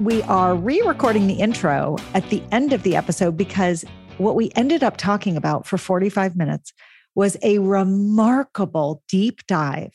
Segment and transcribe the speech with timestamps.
[0.00, 3.84] We are re recording the intro at the end of the episode because
[4.16, 6.72] what we ended up talking about for 45 minutes
[7.14, 9.92] was a remarkable deep dive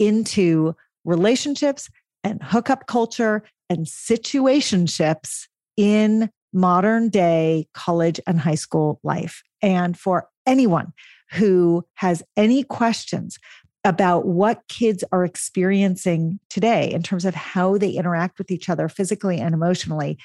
[0.00, 1.88] into relationships
[2.24, 9.44] and hookup culture and situationships in modern day college and high school life.
[9.62, 10.92] And for anyone
[11.30, 13.38] who has any questions
[13.84, 18.88] about what kids are experiencing today in terms of how they interact with each other
[18.88, 20.18] physically and emotionally.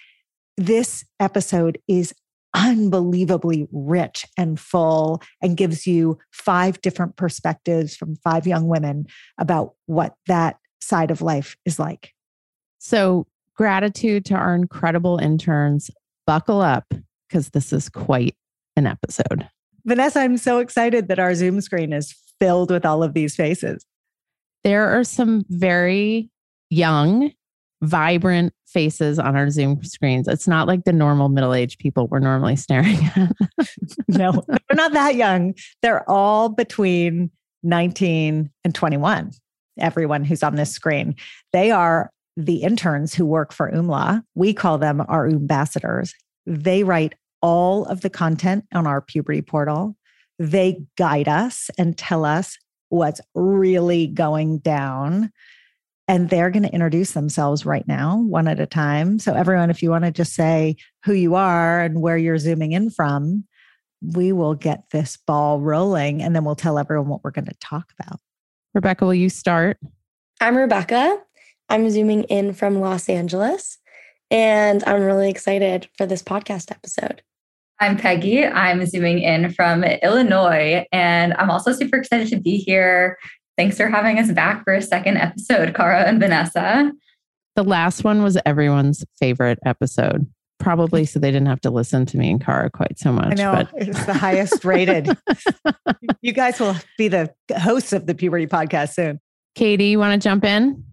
[0.58, 2.14] This episode is
[2.56, 9.06] unbelievably rich and full and gives you five different perspectives from five young women
[9.38, 12.14] about what that side of life is like.
[12.80, 15.92] So, gratitude to our incredible interns.
[16.26, 16.94] Buckle up
[17.28, 18.36] because this is quite
[18.76, 19.50] an episode.
[19.86, 23.86] Vanessa, I'm so excited that our Zoom screen is filled with all of these faces.
[24.64, 26.30] There are some very
[26.70, 27.32] young,
[27.82, 30.28] vibrant faces on our Zoom screens.
[30.28, 33.32] It's not like the normal middle aged people we're normally staring at.
[34.08, 35.54] no, they're not that young.
[35.82, 37.32] They're all between
[37.64, 39.32] 19 and 21.
[39.80, 41.16] Everyone who's on this screen,
[41.54, 44.24] they are the interns who work for Oomla.
[44.36, 46.14] We call them our ambassadors.
[46.46, 49.96] They write all of the content on our puberty portal.
[50.40, 52.58] They guide us and tell us
[52.90, 55.32] what's really going down.
[56.08, 59.20] And they're going to introduce themselves right now, one at a time.
[59.20, 62.72] So, everyone, if you want to just say who you are and where you're zooming
[62.72, 63.46] in from,
[64.02, 67.56] we will get this ball rolling and then we'll tell everyone what we're going to
[67.60, 68.20] talk about.
[68.74, 69.78] Rebecca, will you start?
[70.42, 71.22] I'm Rebecca.
[71.70, 73.78] I'm zooming in from Los Angeles,
[74.32, 77.22] and I'm really excited for this podcast episode.
[77.82, 78.46] I'm Peggy.
[78.46, 83.18] I'm zooming in from Illinois, and I'm also super excited to be here.
[83.58, 86.92] Thanks for having us back for a second episode, Cara and Vanessa.
[87.56, 90.28] The last one was everyone's favorite episode,
[90.60, 93.40] probably so they didn't have to listen to me and Cara quite so much.
[93.40, 93.70] I know but.
[93.76, 95.18] it's the highest rated.
[96.22, 99.22] you guys will be the hosts of the Puberty Podcast soon.
[99.56, 100.84] Katie, you want to jump in?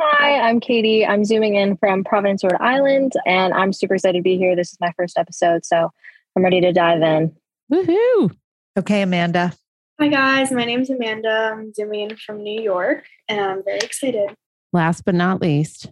[0.00, 1.06] Hi, I'm Katie.
[1.06, 4.56] I'm zooming in from Providence, Rhode Island, and I'm super excited to be here.
[4.56, 5.90] This is my first episode, so
[6.34, 7.36] I'm ready to dive in.
[7.70, 8.34] Woohoo!
[8.78, 9.52] Okay, Amanda.
[10.00, 10.50] Hi, guys.
[10.50, 11.52] My name's Amanda.
[11.52, 14.34] I'm zooming in from New York, and I'm very excited.
[14.72, 15.90] Last but not least.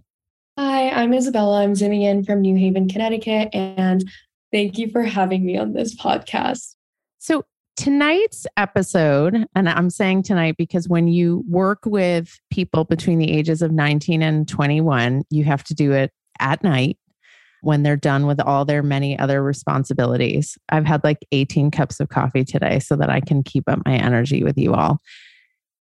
[0.59, 1.63] Hi, I'm Isabella.
[1.63, 4.03] I'm zooming in from New Haven, Connecticut, and
[4.51, 6.75] thank you for having me on this podcast.
[7.19, 7.45] So,
[7.77, 13.61] tonight's episode, and I'm saying tonight because when you work with people between the ages
[13.61, 16.97] of 19 and 21, you have to do it at night
[17.63, 20.57] when they're done with all their many other responsibilities.
[20.71, 23.97] I've had like 18 cups of coffee today so that I can keep up my
[23.97, 25.01] energy with you all.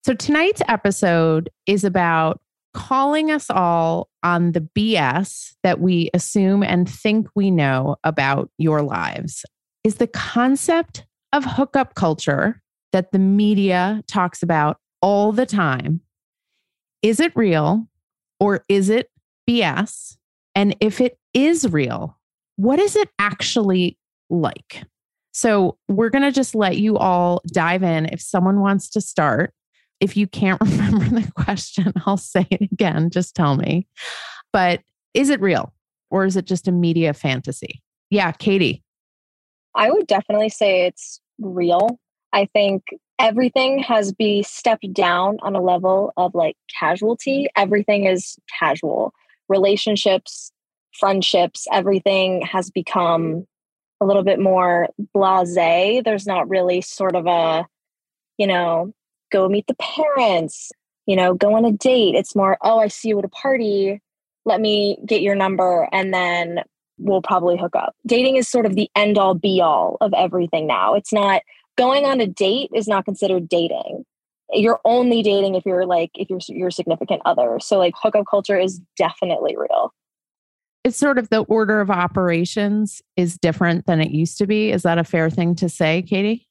[0.05, 2.41] So, tonight's episode is about
[2.75, 8.83] calling us all on the BS that we assume and think we know about your
[8.83, 9.45] lives.
[9.85, 12.63] Is the concept of hookup culture
[12.93, 16.01] that the media talks about all the time,
[17.03, 17.89] is it real
[18.39, 19.11] or is it
[19.49, 20.17] BS?
[20.55, 22.19] And if it is real,
[22.57, 23.99] what is it actually
[24.31, 24.85] like?
[25.33, 28.07] So, we're going to just let you all dive in.
[28.07, 29.55] If someone wants to start,
[30.01, 33.09] if you can't remember the question, I'll say it again.
[33.09, 33.87] Just tell me.
[34.53, 34.81] But
[35.15, 35.73] is it real
[36.11, 37.83] or is it just a media fantasy?
[38.11, 38.83] Yeah, Katie.
[39.75, 41.99] I would definitely say it's real.
[42.33, 42.83] I think
[43.19, 47.49] everything has be stepped down on a level of like casualty.
[47.57, 49.15] Everything is casual.
[49.49, 50.53] Relationships,
[50.99, 53.47] friendships, everything has become
[54.01, 56.03] a little bit more blase.
[56.05, 57.67] There's not really sort of a,
[58.37, 58.93] you know,
[59.31, 60.73] go meet the parents,
[61.07, 62.15] you know, go on a date.
[62.15, 64.01] It's more, oh, I see you at a party.
[64.45, 66.61] Let me get your number and then
[66.99, 67.95] we'll probably hook up.
[68.07, 70.95] Dating is sort of the end all be all of everything now.
[70.95, 71.43] It's not
[71.77, 74.05] going on a date is not considered dating.
[74.53, 77.59] You're only dating if you're like if you're your significant other.
[77.61, 79.93] So like hookup culture is definitely real
[80.85, 84.71] it's sort of the order of operations is different than it used to be.
[84.71, 86.49] Is that a fair thing to say, Katie?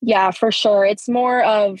[0.00, 0.84] Yeah, for sure.
[0.84, 1.80] It's more of,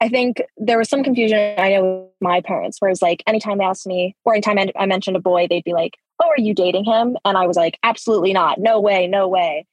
[0.00, 3.86] I think there was some confusion I know my parents, whereas like anytime they asked
[3.86, 7.16] me, or anytime I mentioned a boy, they'd be like, Oh, are you dating him?
[7.24, 8.58] And I was like, Absolutely not.
[8.58, 9.66] No way, no way.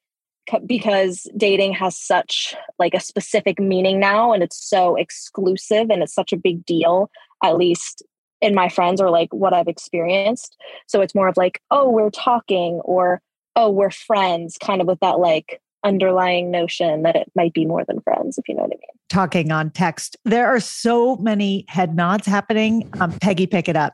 [0.66, 6.14] Because dating has such like a specific meaning now and it's so exclusive and it's
[6.14, 7.10] such a big deal,
[7.44, 8.04] at least
[8.46, 10.56] in my friends or like what I've experienced.
[10.88, 13.22] So it's more of like, oh, we're talking or
[13.56, 17.84] oh, we're friends, kind of with that like underlying notion that it might be more
[17.88, 19.00] than friends, if you know what I mean.
[19.10, 20.16] Talking on text.
[20.26, 22.88] There are so many head nods happening.
[23.00, 23.94] Um, Peggy, pick it up.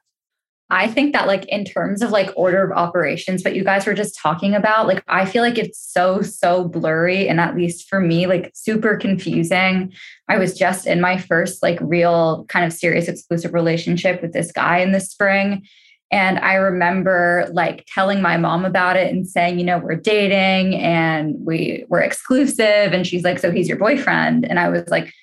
[0.72, 3.94] I think that like in terms of like order of operations, what you guys were
[3.94, 7.28] just talking about, like I feel like it's so, so blurry.
[7.28, 9.92] And at least for me, like super confusing.
[10.30, 14.54] I was just in my first like real kind of serious exclusive relationship with this
[14.54, 15.68] guy in the spring.
[16.10, 20.76] And I remember like telling my mom about it and saying, you know, we're dating
[20.76, 22.94] and we we're exclusive.
[22.94, 24.46] And she's like, so he's your boyfriend.
[24.46, 25.14] And I was like,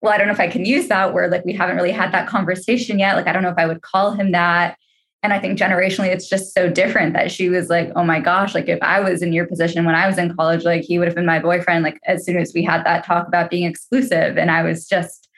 [0.00, 1.30] well, I don't know if I can use that word.
[1.30, 3.16] Like we haven't really had that conversation yet.
[3.16, 4.78] Like I don't know if I would call him that.
[5.22, 8.54] And I think generationally, it's just so different that she was like, oh my gosh,
[8.54, 11.08] like if I was in your position when I was in college, like he would
[11.08, 14.38] have been my boyfriend, like as soon as we had that talk about being exclusive.
[14.38, 15.28] And I was just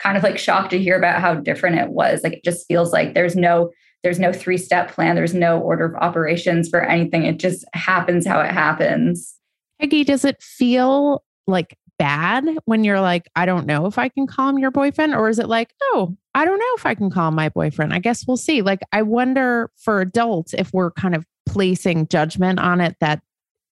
[0.00, 2.24] kind of like shocked to hear about how different it was.
[2.24, 3.70] Like it just feels like there's no,
[4.02, 7.24] there's no three step plan, there's no order of operations for anything.
[7.24, 9.36] It just happens how it happens.
[9.80, 14.26] Peggy, does it feel like bad when you're like, I don't know if I can
[14.26, 15.14] call him your boyfriend?
[15.14, 17.92] Or is it like, oh, I don't know if I can call my boyfriend?
[17.92, 18.62] I guess we'll see.
[18.62, 23.20] Like, I wonder for adults if we're kind of placing judgment on it that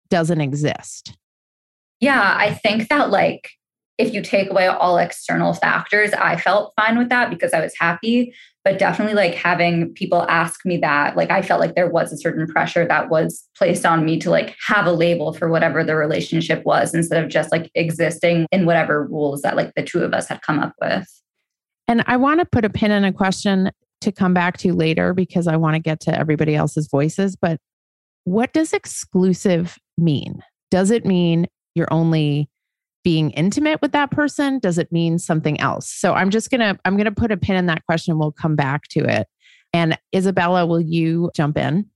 [0.10, 1.18] doesn't exist.
[2.00, 3.50] Yeah, I think that like
[3.98, 7.74] if you take away all external factors, I felt fine with that because I was
[7.80, 8.34] happy.
[8.64, 12.18] But definitely, like having people ask me that, like I felt like there was a
[12.18, 15.96] certain pressure that was placed on me to like have a label for whatever the
[15.96, 20.14] relationship was instead of just like existing in whatever rules that like the two of
[20.14, 21.08] us had come up with.
[21.88, 23.72] And I want to put a pin in a question
[24.02, 27.36] to come back to later because I want to get to everybody else's voices.
[27.36, 27.60] But
[28.24, 30.44] what does exclusive mean?
[30.70, 32.50] Does it mean you're only
[33.04, 34.60] being intimate with that person?
[34.60, 35.90] Does it mean something else?
[35.90, 38.18] So I'm just to I'm to put a pin in that question.
[38.18, 39.28] We'll come back to it.
[39.74, 41.90] And Isabella, will you jump in?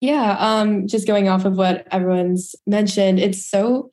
[0.00, 3.90] Yeah, um just going off of what everyone's mentioned, it's so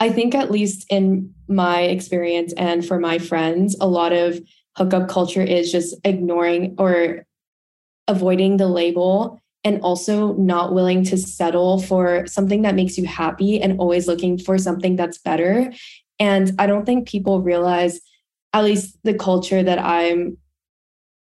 [0.00, 4.40] I think at least in my experience and for my friends, a lot of
[4.76, 7.26] hookup culture is just ignoring or
[8.06, 13.60] avoiding the label and also not willing to settle for something that makes you happy
[13.60, 15.72] and always looking for something that's better.
[16.18, 18.00] And I don't think people realize,
[18.52, 20.38] at least the culture that I'm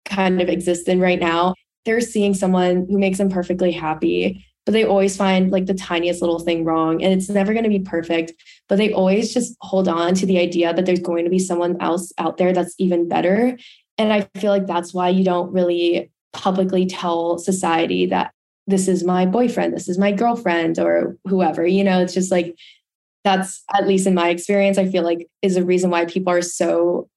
[0.06, 4.74] kind of exist in right now, they're seeing someone who makes them perfectly happy, but
[4.74, 7.04] they always find like the tiniest little thing wrong.
[7.04, 8.34] And it's never going to be perfect,
[8.68, 11.80] but they always just hold on to the idea that there's going to be someone
[11.82, 13.58] else out there that's even better.
[13.98, 18.32] And I feel like that's why you don't really publicly tell society that
[18.68, 21.66] this is my boyfriend, this is my girlfriend, or whoever.
[21.66, 22.56] You know, it's just like
[23.24, 26.42] that's at least in my experience, I feel like is a reason why people are
[26.42, 27.10] so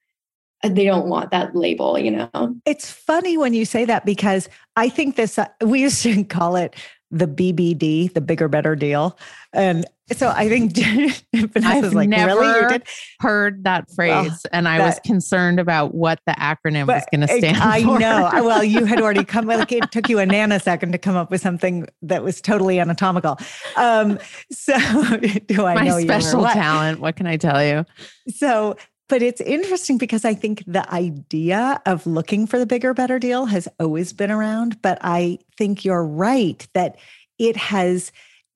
[0.63, 2.57] they don't want that label, you know.
[2.65, 6.57] It's funny when you say that because I think this uh, we used to call
[6.57, 6.75] it
[7.11, 9.17] the BBD, the bigger better deal.
[9.53, 10.77] And so I think
[11.35, 12.61] Vanessa's like, never really?
[12.61, 12.83] You did?
[13.21, 14.11] heard that phrase.
[14.11, 17.83] Well, and I that, was concerned about what the acronym was going to stand I
[17.83, 17.97] for.
[17.97, 18.31] I know.
[18.45, 21.41] Well, you had already come, like it took you a nanosecond to come up with
[21.41, 23.39] something that was totally anatomical.
[23.77, 24.19] Um,
[24.53, 24.77] so
[25.47, 27.01] do I My know special talent.
[27.01, 27.85] What can I tell you?
[28.29, 28.77] So
[29.09, 33.47] but it's interesting because I think the idea of looking for the bigger, better deal
[33.47, 34.83] has always been around.
[34.83, 36.97] But I think you're right that
[37.39, 38.11] it has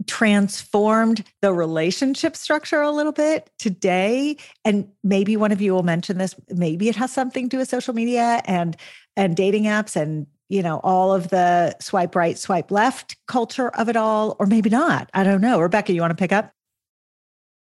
[0.07, 4.37] transformed the relationship structure a little bit today.
[4.65, 6.35] And maybe one of you will mention this.
[6.49, 8.77] Maybe it has something to do with social media and
[9.17, 13.89] and dating apps and you know all of the swipe right swipe left culture of
[13.89, 15.11] it all or maybe not.
[15.15, 15.61] I don't know.
[15.61, 16.53] Rebecca you want to pick up?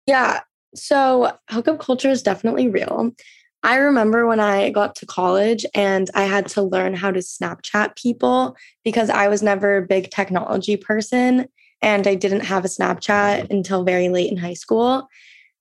[0.06, 0.40] Yeah
[0.74, 3.12] so, hookup culture is definitely real.
[3.64, 7.96] I remember when I got to college and I had to learn how to Snapchat
[7.96, 11.46] people because I was never a big technology person
[11.80, 15.08] and I didn't have a Snapchat until very late in high school.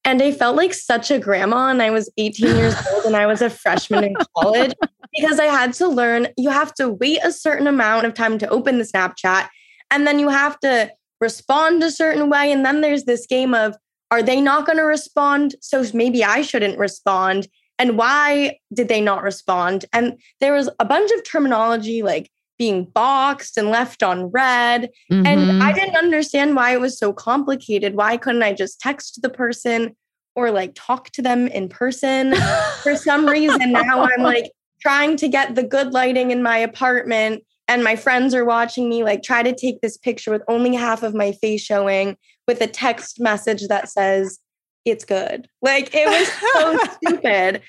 [0.03, 3.25] And I felt like such a grandma and I was 18 years old and I
[3.25, 4.73] was a freshman in college
[5.13, 8.49] because I had to learn you have to wait a certain amount of time to
[8.49, 9.47] open the Snapchat
[9.91, 10.91] and then you have to
[11.21, 13.77] respond a certain way and then there's this game of
[14.13, 15.55] are they not going to respond?
[15.59, 17.47] So maybe I shouldn't respond.
[17.79, 19.85] And why did they not respond?
[19.91, 22.29] And there was a bunch of terminology like
[22.59, 24.91] being boxed and left on read.
[25.11, 25.25] Mm-hmm.
[25.25, 27.95] And I didn't understand why it was so complicated.
[27.95, 29.95] Why couldn't I just text the person
[30.35, 32.35] or like talk to them in person?
[32.83, 37.43] For some reason, now I'm like trying to get the good lighting in my apartment
[37.67, 41.03] and my friends are watching me like try to take this picture with only half
[41.03, 42.17] of my face showing
[42.47, 44.39] with a text message that says
[44.85, 45.47] it's good.
[45.61, 47.61] Like it was so stupid.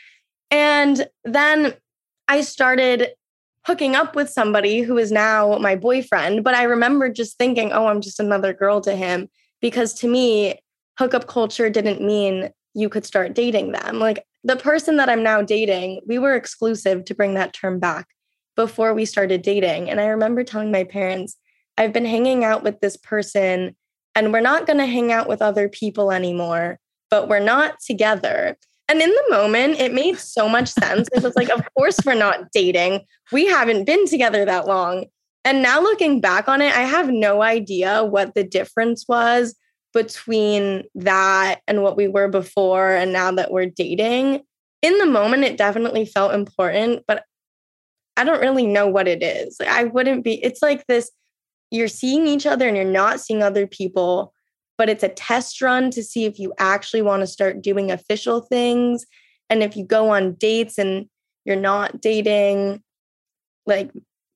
[0.51, 1.75] And then
[2.27, 3.11] i started
[3.67, 7.87] hooking up with somebody who is now my boyfriend but i remember just thinking oh
[7.87, 9.29] i'm just another girl to him.
[9.61, 10.61] Because to me
[10.99, 13.99] hookup culture didn't mean you could start dating them.
[13.99, 18.07] Like the person that i'm now dating we were exclusive to bring that term back
[18.57, 19.91] before we started dating.
[19.91, 21.37] And I remember telling my parents,
[21.77, 23.77] I've been hanging out with this person
[24.15, 26.79] and we're not going to hang out with other people anymore,
[27.11, 28.57] but we're not together.
[28.89, 31.09] And in the moment, it made so much sense.
[31.13, 33.01] It was like, of course, we're not dating.
[33.33, 35.07] We haven't been together that long.
[35.45, 39.55] And now looking back on it, I have no idea what the difference was
[39.93, 44.43] between that and what we were before and now that we're dating.
[44.83, 47.25] In the moment, it definitely felt important, but
[48.17, 49.57] I don't really know what it is.
[49.61, 51.11] I wouldn't be, it's like this
[51.71, 54.33] you're seeing each other and you're not seeing other people,
[54.79, 58.41] but it's a test run to see if you actually want to start doing official
[58.41, 59.05] things.
[59.51, 61.07] And if you go on dates and
[61.45, 62.83] you're not dating,
[63.67, 63.91] like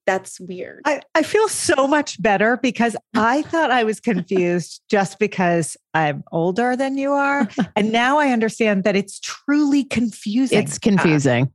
[0.09, 0.81] that's weird.
[0.87, 6.25] I, I feel so much better because I thought I was confused just because I'm
[6.33, 7.47] older than you are.
[7.77, 10.59] and now I understand that it's truly confusing.
[10.59, 11.53] It's confusing.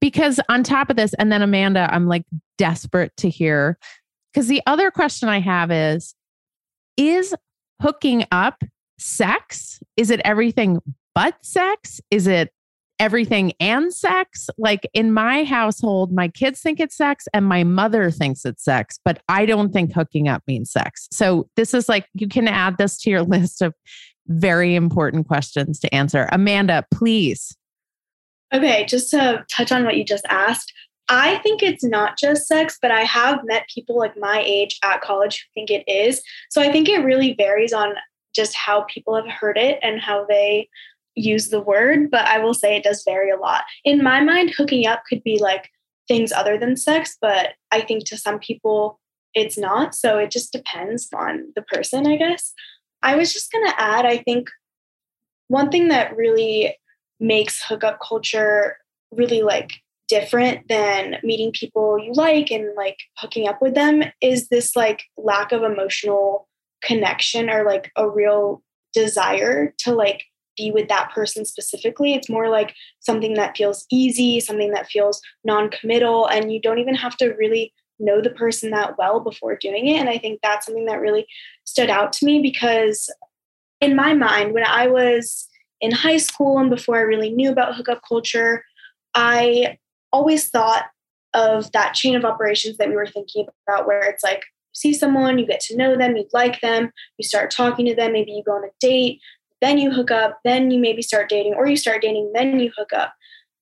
[0.00, 2.24] Because on top of this, and then Amanda, I'm like
[2.56, 3.78] desperate to hear.
[4.32, 6.14] Because the other question I have is
[6.96, 7.34] Is
[7.80, 8.62] hooking up
[8.98, 9.80] sex?
[9.96, 10.80] Is it everything
[11.14, 12.00] but sex?
[12.10, 12.52] Is it
[12.98, 14.48] everything and sex?
[14.58, 18.98] Like in my household, my kids think it's sex and my mother thinks it's sex,
[19.04, 21.08] but I don't think hooking up means sex.
[21.12, 23.74] So this is like, you can add this to your list of
[24.26, 26.28] very important questions to answer.
[26.32, 27.56] Amanda, please
[28.52, 30.72] Okay, just to touch on what you just asked,
[31.08, 35.00] I think it's not just sex, but I have met people like my age at
[35.00, 36.22] college who think it is.
[36.50, 37.94] So I think it really varies on
[38.34, 40.68] just how people have heard it and how they
[41.14, 42.10] use the word.
[42.10, 43.64] But I will say it does vary a lot.
[43.84, 45.70] In my mind, hooking up could be like
[46.08, 49.00] things other than sex, but I think to some people
[49.34, 49.94] it's not.
[49.94, 52.52] So it just depends on the person, I guess.
[53.02, 54.48] I was just going to add, I think
[55.48, 56.76] one thing that really
[57.20, 58.76] makes hookup culture
[59.10, 59.72] really like
[60.08, 65.02] different than meeting people you like and like hooking up with them is this like
[65.18, 66.48] lack of emotional
[66.82, 68.62] connection or like a real
[68.94, 70.22] desire to like
[70.56, 72.14] be with that person specifically.
[72.14, 76.80] It's more like something that feels easy, something that feels non committal, and you don't
[76.80, 79.98] even have to really know the person that well before doing it.
[79.98, 81.26] And I think that's something that really
[81.64, 83.08] stood out to me because,
[83.80, 85.48] in my mind, when I was
[85.80, 88.64] in high school and before I really knew about hookup culture,
[89.14, 89.78] I
[90.12, 90.86] always thought
[91.34, 95.38] of that chain of operations that we were thinking about, where it's like, see someone,
[95.38, 98.42] you get to know them, you like them, you start talking to them, maybe you
[98.44, 99.20] go on a date,
[99.60, 102.70] then you hook up, then you maybe start dating, or you start dating, then you
[102.76, 103.12] hook up.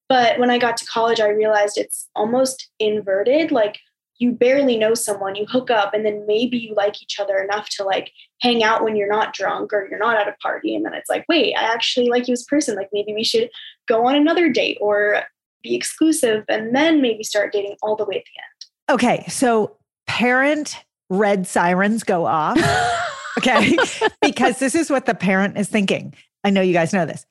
[0.08, 3.50] But when I got to college, I realized it's almost inverted.
[3.50, 3.78] Like
[4.18, 7.68] you barely know someone, you hook up, and then maybe you like each other enough
[7.70, 10.74] to like hang out when you're not drunk or you're not at a party.
[10.74, 12.76] And then it's like, wait, I actually like you as a person.
[12.76, 13.50] Like maybe we should
[13.86, 15.22] go on another date or
[15.62, 18.96] be exclusive and then maybe start dating all the way at the end.
[18.96, 19.24] Okay.
[19.28, 20.76] So parent
[21.10, 22.58] red sirens go off.
[23.38, 23.76] Okay.
[24.22, 26.14] because this is what the parent is thinking.
[26.42, 27.26] I know you guys know this.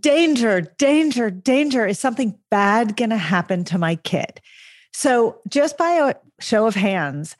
[0.00, 1.86] Danger, danger, danger.
[1.86, 4.40] Is something bad going to happen to my kid?
[4.98, 7.36] So, just by a show of hands,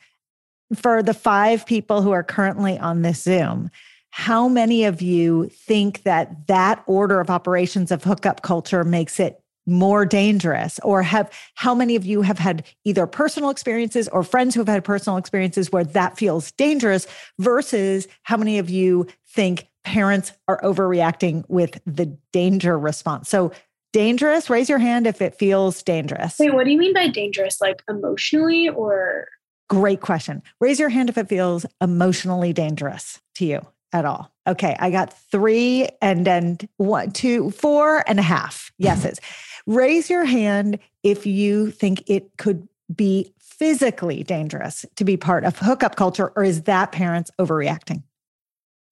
[0.75, 3.71] for the five people who are currently on this Zoom,
[4.11, 9.41] how many of you think that that order of operations of hookup culture makes it
[9.65, 10.79] more dangerous?
[10.83, 14.67] Or have how many of you have had either personal experiences or friends who have
[14.67, 17.07] had personal experiences where that feels dangerous
[17.39, 23.29] versus how many of you think parents are overreacting with the danger response?
[23.29, 23.51] So
[23.93, 24.49] dangerous?
[24.49, 26.37] Raise your hand if it feels dangerous.
[26.39, 27.61] Wait what do you mean by dangerous?
[27.61, 29.27] Like emotionally or?
[29.69, 30.41] Great question.
[30.61, 34.31] Raise your hand if it feels emotionally dangerous to you at all.
[34.47, 38.71] Okay i got three and then one two four and a half.
[38.81, 39.19] Yeses.
[39.65, 45.57] Raise your hand if you think it could be physically dangerous to be part of
[45.57, 48.03] hookup culture, or is that parents overreacting?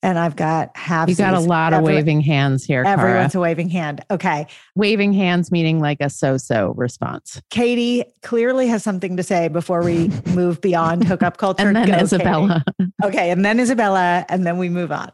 [0.05, 1.09] And I've got half.
[1.09, 2.83] You got a lot of waving hands here.
[2.85, 3.41] Everyone's Cara.
[3.41, 4.05] a waving hand.
[4.11, 4.45] Okay.
[4.75, 7.41] Waving hands meaning like a so so response.
[7.49, 11.65] Katie clearly has something to say before we move beyond hookup culture.
[11.65, 12.63] and then Go, Isabella.
[12.79, 12.91] Katie.
[13.03, 13.31] Okay.
[13.31, 14.27] And then Isabella.
[14.29, 15.11] And then we move on.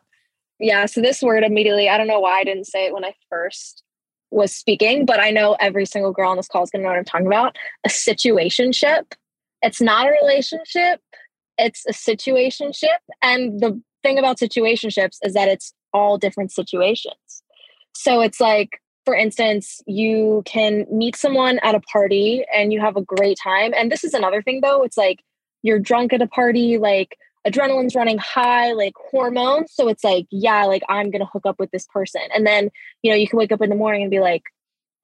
[0.60, 0.86] Yeah.
[0.88, 3.84] So this word immediately, I don't know why I didn't say it when I first
[4.30, 6.90] was speaking, but I know every single girl on this call is going to know
[6.90, 7.56] what I'm talking about.
[7.86, 9.14] A situationship.
[9.62, 11.00] It's not a relationship,
[11.58, 12.98] it's a situationship.
[13.22, 17.44] And the thing about situationships is that it's all different situations.
[17.94, 22.96] So it's like, for instance, you can meet someone at a party and you have
[22.96, 23.74] a great time.
[23.76, 24.84] And this is another thing, though.
[24.84, 25.20] It's like
[25.64, 29.72] you're drunk at a party, like adrenaline's running high, like hormones.
[29.74, 32.22] So it's like, yeah, like I'm gonna hook up with this person.
[32.34, 32.70] And then,
[33.02, 34.44] you know, you can wake up in the morning and be like,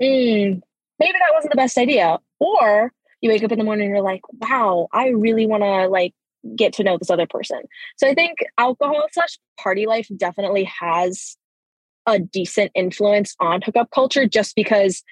[0.01, 0.61] mm,
[0.99, 2.19] maybe that wasn't the best idea.
[2.39, 6.13] Or you wake up in the morning and you're like, wow, I really wanna like
[6.55, 7.61] get to know this other person.
[7.97, 11.37] So I think alcohol slash party life definitely has
[12.05, 15.03] a decent influence on hookup culture just because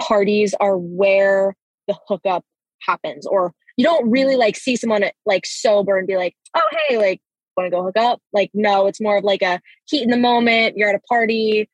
[0.00, 1.54] parties are where
[1.88, 2.44] the hookup
[2.80, 6.98] happens or you don't really like see someone like sober and be like, oh, hey,
[6.98, 7.20] like,
[7.56, 8.20] want to go hook up?
[8.32, 10.76] Like, no, it's more of like a heat in the moment.
[10.76, 11.68] You're at a party,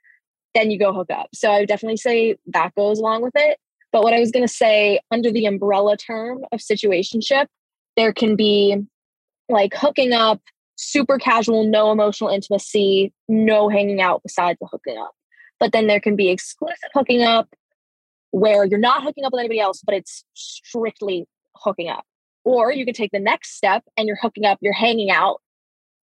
[0.55, 1.29] then you go hook up.
[1.35, 3.59] So I would definitely say that goes along with it.
[3.93, 7.47] But what I was going to say under the umbrella term of situationship,
[7.97, 8.77] there can be
[9.49, 10.41] like hooking up,
[10.77, 15.13] super casual, no emotional intimacy, no hanging out besides the hooking up.
[15.61, 17.49] But then there can be exclusive hooking up
[18.31, 21.27] where you're not hooking up with anybody else, but it's strictly
[21.57, 22.05] hooking up.
[22.45, 25.41] Or you can take the next step and you're hooking up, you're hanging out,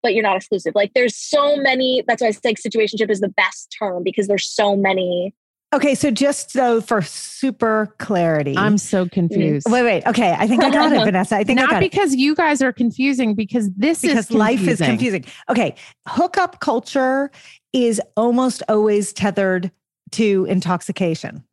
[0.01, 0.73] but you're not exclusive.
[0.73, 4.47] Like there's so many, that's why I think situationship is the best term because there's
[4.47, 5.33] so many.
[5.73, 9.67] Okay, so just so for super clarity, I'm so confused.
[9.69, 10.05] Wait, wait.
[10.05, 11.37] Okay, I think I got it, Vanessa.
[11.37, 12.19] I think not because it.
[12.19, 15.23] you guys are confusing, because this is because is life is confusing.
[15.49, 15.75] Okay,
[16.07, 17.31] hookup culture
[17.71, 19.71] is almost always tethered
[20.11, 21.43] to intoxication.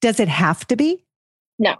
[0.00, 1.04] Does it have to be?
[1.58, 1.76] No.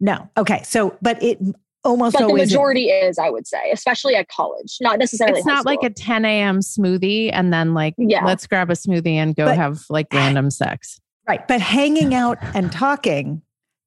[0.00, 0.28] No.
[0.36, 0.62] Okay.
[0.62, 1.38] So, but it
[1.84, 4.76] almost but always the majority is, is, I would say, especially at college.
[4.80, 5.38] Not necessarily.
[5.38, 5.76] It's not school.
[5.76, 6.60] like a 10 a.m.
[6.60, 8.24] smoothie and then like, yeah.
[8.24, 11.00] let's grab a smoothie and go but, have like random sex.
[11.26, 11.46] Right.
[11.46, 13.42] But hanging out and talking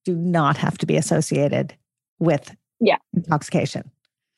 [0.05, 1.75] do not have to be associated
[2.19, 2.97] with yeah.
[3.15, 3.91] intoxication.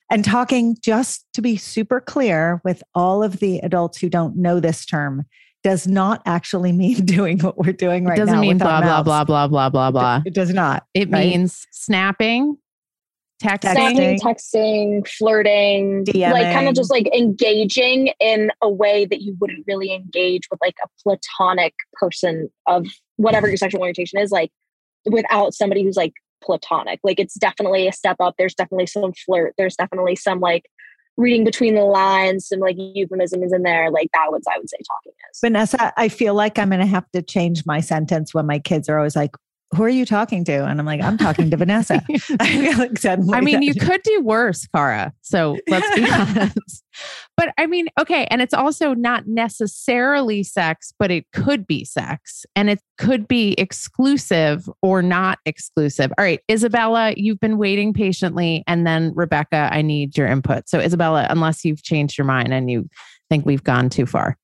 [0.10, 4.60] And talking, just to be super clear with all of the adults who don't know
[4.60, 5.26] this term,
[5.64, 8.24] does not actually mean doing what we're doing right now.
[8.24, 10.22] It doesn't now mean blah, blah, blah, blah, blah, blah, blah.
[10.26, 10.86] It does not.
[10.94, 11.28] It right?
[11.28, 12.58] means snapping,
[13.44, 16.32] texting, texting, flirting, DMing.
[16.32, 20.60] like kind of just like engaging in a way that you wouldn't really engage with
[20.62, 24.52] like a platonic person of whatever your sexual orientation is, like
[25.06, 27.00] without somebody who's like platonic.
[27.04, 28.36] Like it's definitely a step up.
[28.38, 29.54] There's definitely some flirt.
[29.58, 30.66] There's definitely some like
[31.18, 33.92] reading between the lines, some like euphemisms in there.
[33.92, 35.40] Like that was, I would say, talking is.
[35.40, 38.90] Vanessa, I feel like I'm going to have to change my sentence when my kids
[38.90, 39.36] are always like,
[39.76, 40.66] who are you talking to?
[40.66, 42.02] And I'm like, I'm talking to Vanessa.
[42.40, 45.14] I, like I mean, you could do worse, Cara.
[45.22, 46.84] So let's be honest.
[47.36, 48.26] But I mean, okay.
[48.30, 53.54] And it's also not necessarily sex, but it could be sex and it could be
[53.54, 56.12] exclusive or not exclusive.
[56.18, 58.64] All right, Isabella, you've been waiting patiently.
[58.68, 60.70] And then Rebecca, I need your input.
[60.70, 62.88] So, Isabella, unless you've changed your mind and you
[63.30, 64.38] think we've gone too far.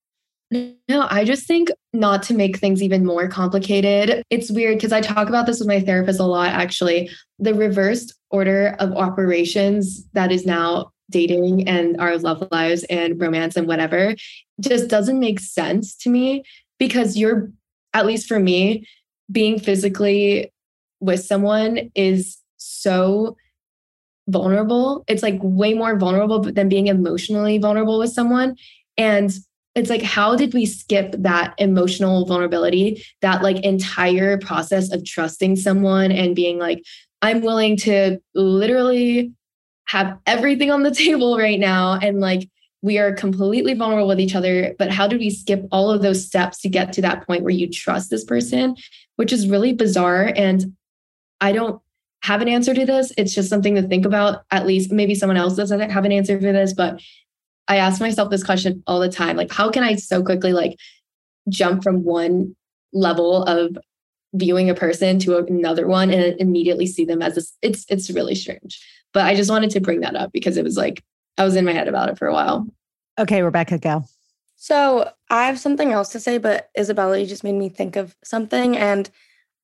[0.52, 4.24] No, I just think not to make things even more complicated.
[4.30, 7.08] It's weird because I talk about this with my therapist a lot, actually.
[7.38, 13.56] The reversed order of operations that is now dating and our love lives and romance
[13.56, 14.14] and whatever
[14.60, 16.42] just doesn't make sense to me
[16.78, 17.50] because you're,
[17.94, 18.86] at least for me,
[19.30, 20.52] being physically
[21.00, 23.36] with someone is so
[24.28, 25.04] vulnerable.
[25.06, 28.56] It's like way more vulnerable than being emotionally vulnerable with someone.
[28.96, 29.32] And
[29.74, 35.56] it's like how did we skip that emotional vulnerability that like entire process of trusting
[35.56, 36.82] someone and being like
[37.22, 39.32] i'm willing to literally
[39.86, 42.48] have everything on the table right now and like
[42.82, 46.24] we are completely vulnerable with each other but how did we skip all of those
[46.24, 48.76] steps to get to that point where you trust this person?
[49.16, 50.76] Which is really bizarre and
[51.40, 51.80] i don't
[52.22, 53.14] have an answer to this.
[53.16, 54.42] It's just something to think about.
[54.50, 57.00] At least maybe someone else doesn't have an answer for this but
[57.70, 60.76] I ask myself this question all the time like, how can I so quickly like
[61.48, 62.56] jump from one
[62.92, 63.78] level of
[64.34, 67.56] viewing a person to another one and immediately see them as this?
[67.62, 68.84] It's, it's really strange.
[69.14, 71.04] But I just wanted to bring that up because it was like,
[71.38, 72.66] I was in my head about it for a while.
[73.20, 74.04] Okay, Rebecca, go.
[74.56, 78.16] So I have something else to say, but Isabella, you just made me think of
[78.24, 78.76] something.
[78.76, 79.08] And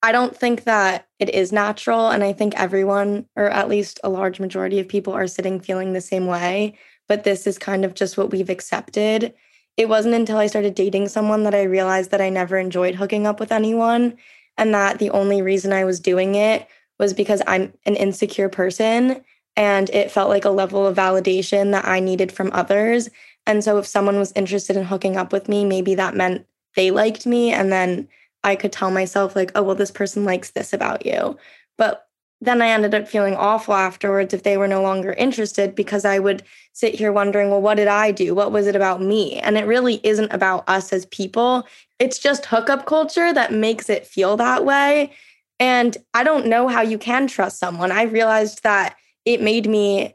[0.05, 2.11] I don't think that it is natural.
[2.11, 5.93] And I think everyone, or at least a large majority of people, are sitting feeling
[5.93, 9.35] the same way but this is kind of just what we've accepted.
[9.77, 13.27] It wasn't until I started dating someone that I realized that I never enjoyed hooking
[13.27, 14.17] up with anyone
[14.57, 16.67] and that the only reason I was doing it
[16.99, 19.23] was because I'm an insecure person
[19.57, 23.11] and it felt like a level of validation that I needed from others.
[23.47, 26.91] And so if someone was interested in hooking up with me, maybe that meant they
[26.91, 28.09] liked me and then
[28.45, 31.39] I could tell myself like, oh, well this person likes this about you.
[31.77, 32.06] But
[32.41, 36.19] then I ended up feeling awful afterwards if they were no longer interested because I
[36.19, 38.35] would sit here wondering, well, what did I do?
[38.35, 39.39] What was it about me?
[39.39, 41.67] And it really isn't about us as people.
[41.99, 45.13] It's just hookup culture that makes it feel that way.
[45.59, 47.91] And I don't know how you can trust someone.
[47.91, 50.15] I realized that it made me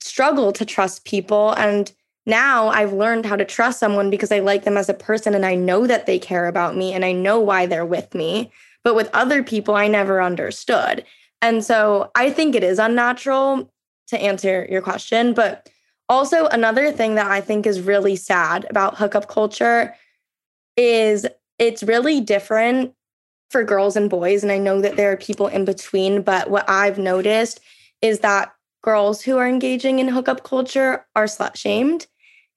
[0.00, 1.52] struggle to trust people.
[1.54, 1.90] And
[2.26, 5.44] now I've learned how to trust someone because I like them as a person and
[5.44, 8.52] I know that they care about me and I know why they're with me.
[8.84, 11.04] But with other people, I never understood.
[11.42, 13.70] And so I think it is unnatural
[14.08, 15.34] to answer your question.
[15.34, 15.68] But
[16.08, 19.94] also, another thing that I think is really sad about hookup culture
[20.76, 21.26] is
[21.58, 22.94] it's really different
[23.50, 24.42] for girls and boys.
[24.42, 27.60] And I know that there are people in between, but what I've noticed
[28.02, 32.06] is that girls who are engaging in hookup culture are slut shamed.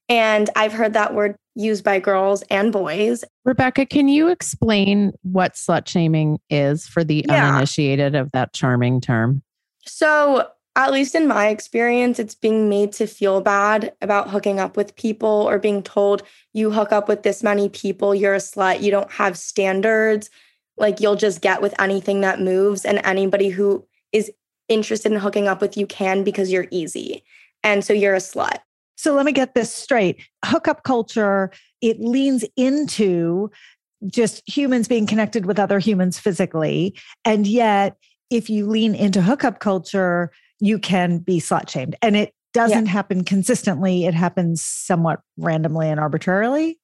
[0.08, 3.24] And I've heard that word used by girls and boys.
[3.44, 7.50] Rebecca, can you explain what slut shaming is for the yeah.
[7.50, 9.42] uninitiated of that charming term?
[9.86, 14.76] So, at least in my experience, it's being made to feel bad about hooking up
[14.76, 18.80] with people or being told you hook up with this many people, you're a slut,
[18.80, 20.30] you don't have standards.
[20.76, 24.30] Like you'll just get with anything that moves, and anybody who is
[24.68, 27.24] interested in hooking up with you can because you're easy.
[27.62, 28.60] And so you're a slut.
[29.00, 30.20] So let me get this straight.
[30.44, 33.50] Hookup culture, it leans into
[34.06, 36.94] just humans being connected with other humans physically.
[37.24, 37.96] And yet,
[38.28, 41.96] if you lean into hookup culture, you can be slut shamed.
[42.02, 42.92] And it doesn't yeah.
[42.92, 46.78] happen consistently, it happens somewhat randomly and arbitrarily.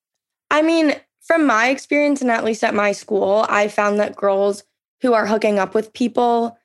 [0.51, 0.95] I mean,
[1.27, 4.63] from my experience, and at least at my school, I found that girls
[5.03, 6.57] who are hooking up with people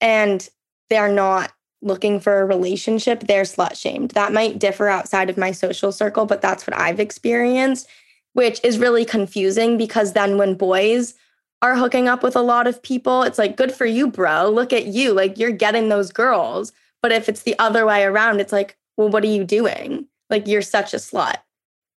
[0.00, 0.48] and
[0.90, 1.52] they're not
[1.82, 4.10] looking for a relationship, they're slut shamed.
[4.12, 7.88] That might differ outside of my social circle, but that's what I've experienced,
[8.32, 11.14] which is really confusing because then when boys
[11.62, 14.50] are hooking up with a lot of people, it's like, good for you, bro.
[14.50, 15.12] Look at you.
[15.12, 16.72] Like you're getting those girls.
[17.02, 20.06] But if it's the other way around, it's like, well, what are you doing?
[20.28, 21.36] Like you're such a slut.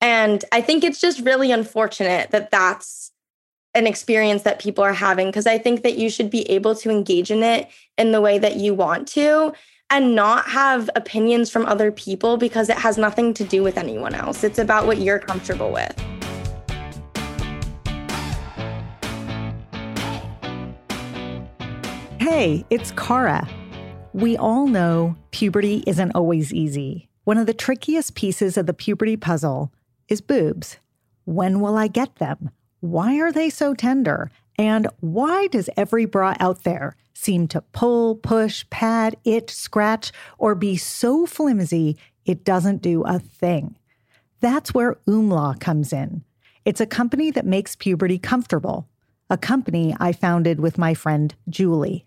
[0.00, 3.10] And I think it's just really unfortunate that that's
[3.78, 6.90] an experience that people are having because I think that you should be able to
[6.90, 9.52] engage in it in the way that you want to
[9.88, 14.14] and not have opinions from other people because it has nothing to do with anyone
[14.14, 14.44] else.
[14.44, 15.94] It's about what you're comfortable with.
[22.20, 23.48] Hey, it's Cara.
[24.12, 27.08] We all know puberty isn't always easy.
[27.24, 29.72] One of the trickiest pieces of the puberty puzzle
[30.08, 30.78] is boobs.
[31.24, 32.50] When will I get them?
[32.80, 34.30] Why are they so tender?
[34.56, 40.54] And why does every bra out there seem to pull, push, pad, itch, scratch, or
[40.54, 43.76] be so flimsy it doesn't do a thing?
[44.40, 46.24] That's where Oomla comes in.
[46.64, 48.88] It's a company that makes puberty comfortable,
[49.30, 52.06] a company I founded with my friend Julie.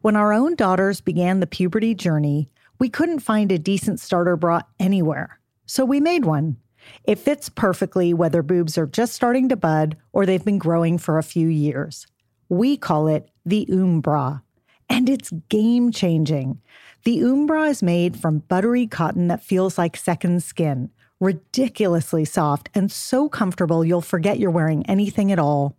[0.00, 4.62] When our own daughters began the puberty journey, we couldn't find a decent starter bra
[4.80, 5.38] anywhere.
[5.66, 6.56] So we made one.
[7.04, 11.18] It fits perfectly whether boobs are just starting to bud or they've been growing for
[11.18, 12.06] a few years.
[12.48, 14.42] We call it the Umbra,
[14.88, 16.60] and it's game changing.
[17.04, 22.92] The Umbra is made from buttery cotton that feels like second skin, ridiculously soft, and
[22.92, 25.76] so comfortable you'll forget you're wearing anything at all.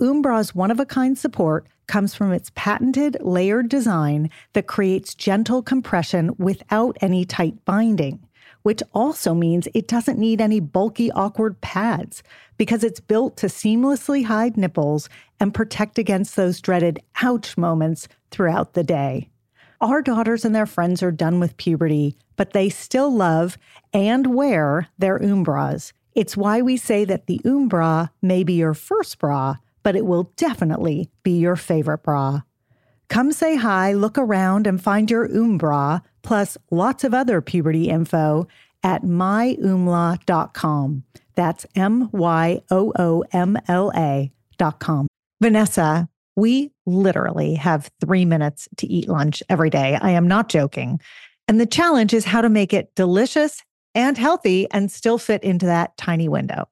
[0.00, 5.62] Umbra's one of a kind support comes from its patented layered design that creates gentle
[5.62, 8.20] compression without any tight binding,
[8.62, 12.22] which also means it doesn't need any bulky, awkward pads
[12.56, 15.08] because it's built to seamlessly hide nipples
[15.40, 19.28] and protect against those dreaded ouch moments throughout the day.
[19.80, 23.58] Our daughters and their friends are done with puberty, but they still love
[23.92, 25.92] and wear their Umbras.
[26.14, 30.30] It's why we say that the Umbra may be your first bra, but it will
[30.36, 32.42] definitely be your favorite bra.
[33.08, 38.46] Come say hi, look around, and find your Umbra, plus lots of other puberty info
[38.82, 41.04] at myoomla.com.
[41.34, 45.06] That's M Y O O M L A.com.
[45.40, 49.98] Vanessa, we literally have three minutes to eat lunch every day.
[50.00, 51.00] I am not joking.
[51.48, 53.62] And the challenge is how to make it delicious
[53.94, 56.68] and healthy and still fit into that tiny window.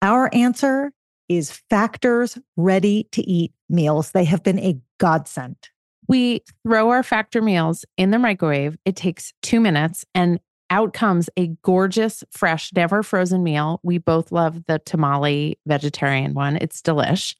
[0.00, 0.92] Our answer
[1.28, 4.12] is Factor's ready to eat meals.
[4.12, 5.56] They have been a godsend.
[6.08, 8.76] We throw our Factor meals in the microwave.
[8.84, 13.78] It takes two minutes and out comes a gorgeous, fresh, never frozen meal.
[13.82, 16.56] We both love the tamale vegetarian one.
[16.56, 17.36] It's delish.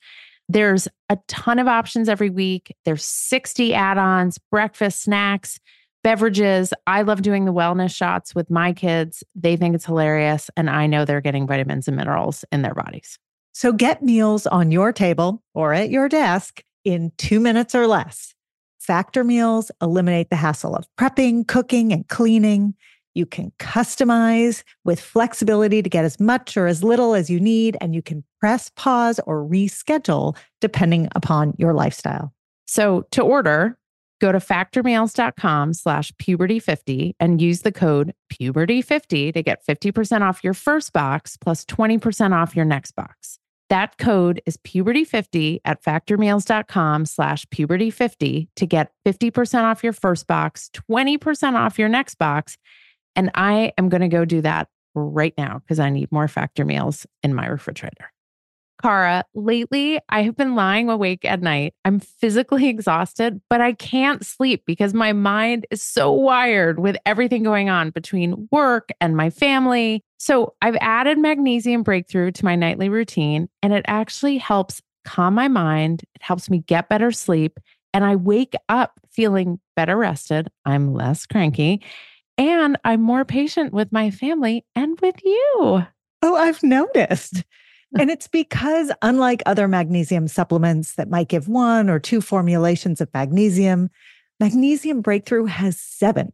[0.48, 2.76] There's a ton of options every week.
[2.84, 5.58] There's 60 add ons, breakfast, snacks,
[6.04, 6.74] beverages.
[6.86, 9.24] I love doing the wellness shots with my kids.
[9.34, 10.50] They think it's hilarious.
[10.56, 13.18] And I know they're getting vitamins and minerals in their bodies.
[13.54, 18.34] So get meals on your table or at your desk in two minutes or less.
[18.82, 22.74] Factor meals eliminate the hassle of prepping, cooking, and cleaning.
[23.14, 27.76] You can customize with flexibility to get as much or as little as you need,
[27.80, 32.34] and you can press pause or reschedule depending upon your lifestyle.
[32.66, 33.78] So to order,
[34.20, 40.54] go to factormeals.com slash puberty50 and use the code puberty50 to get 50% off your
[40.54, 43.38] first box plus 20% off your next box.
[43.72, 50.68] That code is puberty50 at factormeals.com slash puberty50 to get 50% off your first box,
[50.90, 52.58] 20% off your next box.
[53.16, 56.66] And I am going to go do that right now because I need more factor
[56.66, 58.12] meals in my refrigerator.
[58.82, 61.72] Cara, lately I have been lying awake at night.
[61.86, 67.42] I'm physically exhausted, but I can't sleep because my mind is so wired with everything
[67.42, 70.04] going on between work and my family.
[70.22, 75.48] So I've added magnesium breakthrough to my nightly routine, and it actually helps calm my
[75.48, 76.04] mind.
[76.14, 77.58] It helps me get better sleep,
[77.92, 80.48] and I wake up feeling better rested.
[80.64, 81.84] I'm less cranky,
[82.38, 85.84] and I'm more patient with my family and with you.
[86.22, 87.42] Oh, I've noticed.
[87.98, 93.12] And it's because, unlike other magnesium supplements that might give one or two formulations of
[93.12, 93.90] magnesium,
[94.40, 96.32] Magnesium Breakthrough has seven.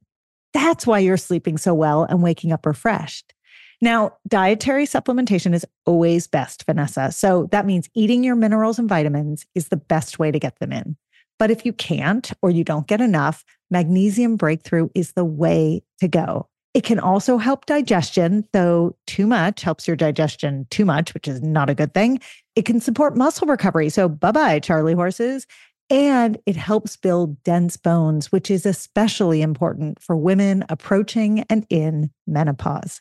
[0.55, 3.35] That's why you're sleeping so well and waking up refreshed.
[3.81, 7.13] Now, dietary supplementation is always best, Vanessa.
[7.13, 10.73] So that means eating your minerals and vitamins is the best way to get them
[10.73, 10.97] in.
[11.39, 16.09] But if you can't or you don't get enough, Magnesium Breakthrough is the way to
[16.09, 16.49] go.
[16.75, 21.41] It can also help digestion, though too much helps your digestion too much, which is
[21.41, 22.21] not a good thing.
[22.57, 23.89] It can support muscle recovery.
[23.89, 25.47] So, bye bye, Charlie horses.
[25.91, 32.11] And it helps build dense bones, which is especially important for women approaching and in
[32.27, 33.01] menopause.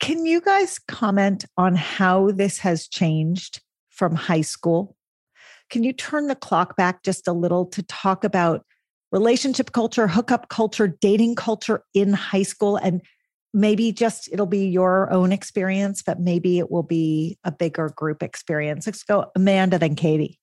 [0.00, 3.60] Can you guys comment on how this has changed
[3.90, 4.96] from high school?
[5.68, 8.64] Can you turn the clock back just a little to talk about
[9.12, 13.02] relationship culture, hookup culture, dating culture in high school and
[13.52, 18.22] maybe just it'll be your own experience, but maybe it will be a bigger group
[18.22, 18.86] experience.
[18.86, 20.38] Let's go, Amanda, then Katie.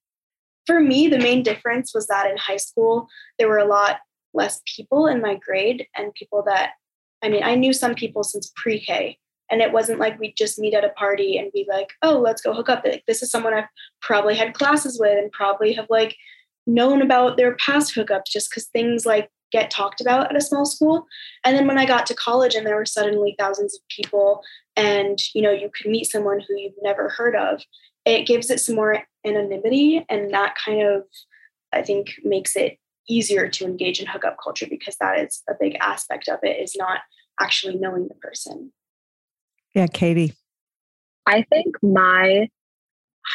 [0.66, 3.98] For me, the main difference was that in high school, there were a lot
[4.34, 6.72] less people in my grade and people that,
[7.22, 9.18] I mean, I knew some people since pre K.
[9.50, 12.42] And it wasn't like we'd just meet at a party and be like, oh, let's
[12.42, 12.84] go hook up.
[12.84, 13.68] Like, this is someone I've
[14.02, 16.16] probably had classes with and probably have like
[16.66, 20.66] known about their past hookups just because things like get talked about at a small
[20.66, 21.06] school.
[21.44, 24.42] And then when I got to college and there were suddenly thousands of people
[24.76, 27.62] and you know you could meet someone who you've never heard of,
[28.04, 31.04] it gives it some more anonymity and that kind of
[31.72, 35.76] I think makes it easier to engage in hookup culture because that is a big
[35.80, 37.00] aspect of it is not
[37.40, 38.72] actually knowing the person.
[39.78, 40.32] Yeah, Katie.
[41.24, 42.48] I think my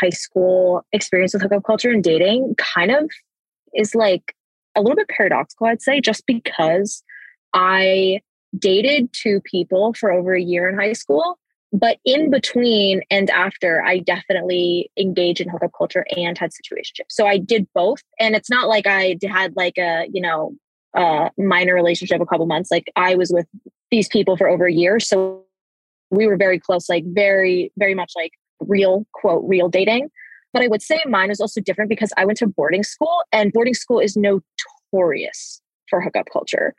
[0.02, 3.10] high school experience with hookup culture and dating kind of
[3.74, 4.36] is like
[4.76, 7.02] a little bit paradoxical, I'd say, just because
[7.54, 8.20] I
[8.60, 11.40] dated two people for over a year in high school.
[11.72, 17.12] But in between and after, I definitely engaged in hookup culture and had situationships.
[17.12, 18.02] So I did both.
[18.20, 20.52] And it's not like I had like a, you know,
[20.94, 22.70] a minor relationship a couple months.
[22.70, 23.48] Like I was with
[23.92, 25.00] these people for over a year.
[25.00, 25.46] So
[26.16, 30.10] we were very close, like very, very much like real, quote, real dating.
[30.54, 33.52] But I would say mine was also different because I went to boarding school and
[33.52, 36.76] boarding school is notorious for hookup culture.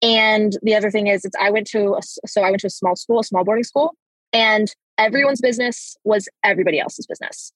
[0.00, 2.70] And the other thing is, it's I went to a, so I went to a
[2.70, 3.94] small school, a small boarding school,
[4.32, 7.52] and everyone's business was everybody else's business.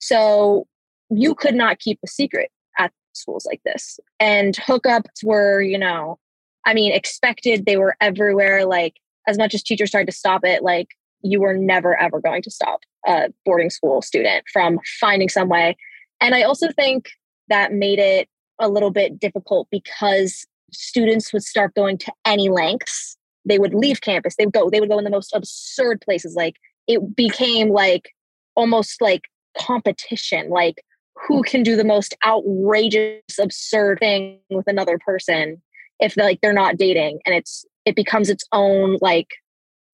[0.00, 0.66] So
[1.10, 4.00] you could not keep a secret at schools like this.
[4.18, 6.18] And hookups were, you know,
[6.66, 7.66] I mean, expected.
[7.66, 8.64] They were everywhere.
[8.64, 10.88] Like as much as teachers tried to stop it, like
[11.22, 15.76] you were never ever going to stop a boarding school student from finding some way.
[16.20, 17.10] And I also think
[17.48, 23.16] that made it a little bit difficult because students would start going to any lengths.
[23.44, 24.36] They would leave campus.
[24.36, 26.34] They would go, they would go in the most absurd places.
[26.34, 26.56] Like
[26.86, 28.10] it became like
[28.54, 29.22] almost like
[29.58, 30.82] competition, like
[31.26, 35.62] who can do the most outrageous, absurd thing with another person
[36.00, 37.20] if like they're not dating.
[37.24, 39.28] And it's it becomes its own like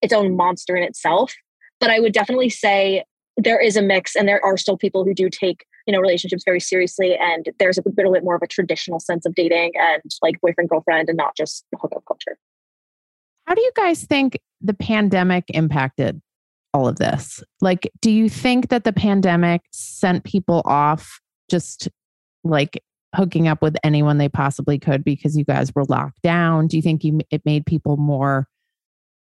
[0.03, 1.35] its own monster in itself.
[1.79, 3.05] But I would definitely say
[3.37, 6.43] there is a mix, and there are still people who do take you know relationships
[6.45, 10.03] very seriously, and there's a little bit more of a traditional sense of dating and
[10.23, 12.39] like boyfriend girlfriend, and not just hookup culture.
[13.47, 16.21] How do you guys think the pandemic impacted
[16.73, 17.43] all of this?
[17.61, 21.89] Like, do you think that the pandemic sent people off just
[22.45, 22.83] like
[23.15, 26.67] hooking up with anyone they possibly could because you guys were locked down?
[26.67, 28.47] Do you think you, it made people more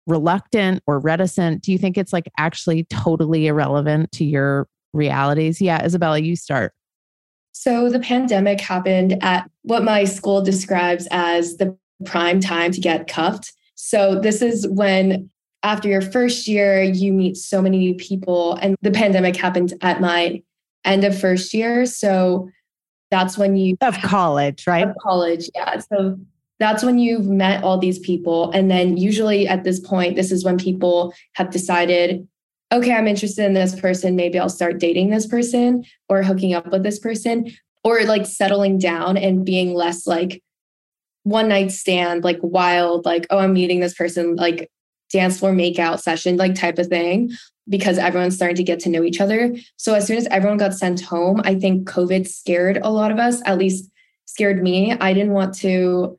[0.07, 1.63] reluctant or reticent?
[1.63, 5.61] Do you think it's like actually totally irrelevant to your realities?
[5.61, 6.73] Yeah, Isabella, you start.
[7.53, 13.09] So the pandemic happened at what my school describes as the prime time to get
[13.09, 13.53] cuffed.
[13.75, 15.31] So this is when
[15.63, 20.01] after your first year you meet so many new people and the pandemic happened at
[20.01, 20.43] my
[20.85, 22.49] end of first year so
[23.13, 26.19] that's when you of college right of college yeah so
[26.63, 28.53] that's when you've met all these people.
[28.53, 32.29] And then usually at this point, this is when people have decided,
[32.73, 34.15] okay, I'm interested in this person.
[34.15, 37.51] Maybe I'll start dating this person or hooking up with this person
[37.83, 40.41] or like settling down and being less like
[41.25, 44.71] one night stand, like wild, like, oh, I'm meeting this person, like
[45.11, 47.33] dance floor makeout session, like type of thing,
[47.69, 49.55] because everyone's starting to get to know each other.
[49.77, 53.19] So as soon as everyone got sent home, I think COVID scared a lot of
[53.19, 53.91] us, at least
[54.27, 54.93] scared me.
[54.93, 56.19] I didn't want to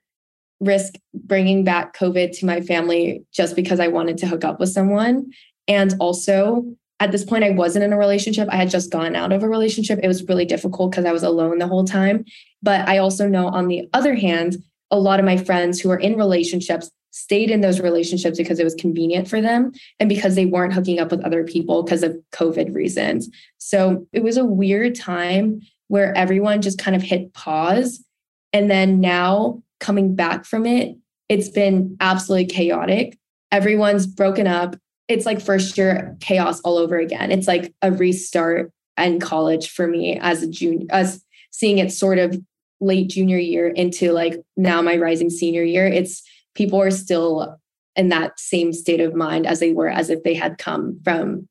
[0.60, 4.70] risk bringing back COVID to my family just because I wanted to hook up with
[4.70, 5.32] someone.
[5.68, 6.66] And also,
[7.00, 8.48] at this point, I wasn't in a relationship.
[8.50, 10.00] I had just gone out of a relationship.
[10.02, 12.24] It was really difficult because I was alone the whole time.
[12.62, 14.58] But I also know, on the other hand,
[14.90, 18.64] a lot of my friends who are in relationships stayed in those relationships because it
[18.64, 22.18] was convenient for them and because they weren't hooking up with other people because of
[22.34, 23.30] COVID reasons.
[23.60, 28.04] So it was a weird time where everyone just kind of hit pause.
[28.52, 30.98] And then now coming back from it,
[31.30, 33.18] it's been absolutely chaotic.
[33.52, 34.76] Everyone's broken up.
[35.08, 37.32] It's like first year chaos all over again.
[37.32, 42.18] It's like a restart in college for me as a junior, as seeing it sort
[42.18, 42.42] of
[42.82, 45.86] late junior year into like now my rising senior year.
[45.86, 46.24] It's
[46.56, 47.58] people are still
[47.96, 51.48] in that same state of mind as they were as if they had come from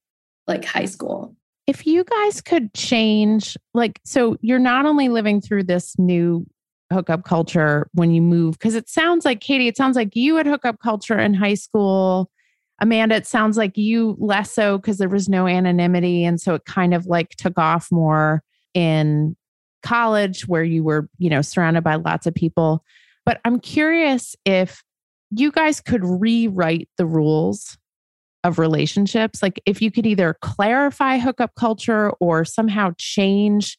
[0.46, 1.34] like high school.
[1.66, 6.44] If you guys could change, like, so you're not only living through this new
[6.92, 10.46] hookup culture when you move, because it sounds like, Katie, it sounds like you had
[10.46, 12.30] hookup culture in high school.
[12.80, 16.24] Amanda, it sounds like you less so because there was no anonymity.
[16.24, 18.42] And so it kind of like took off more
[18.74, 19.36] in
[19.84, 22.84] college where you were, you know, surrounded by lots of people.
[23.24, 24.82] But I'm curious if
[25.34, 27.78] you guys could rewrite the rules
[28.44, 29.42] of relationships.
[29.42, 33.78] Like if you could either clarify hookup culture or somehow change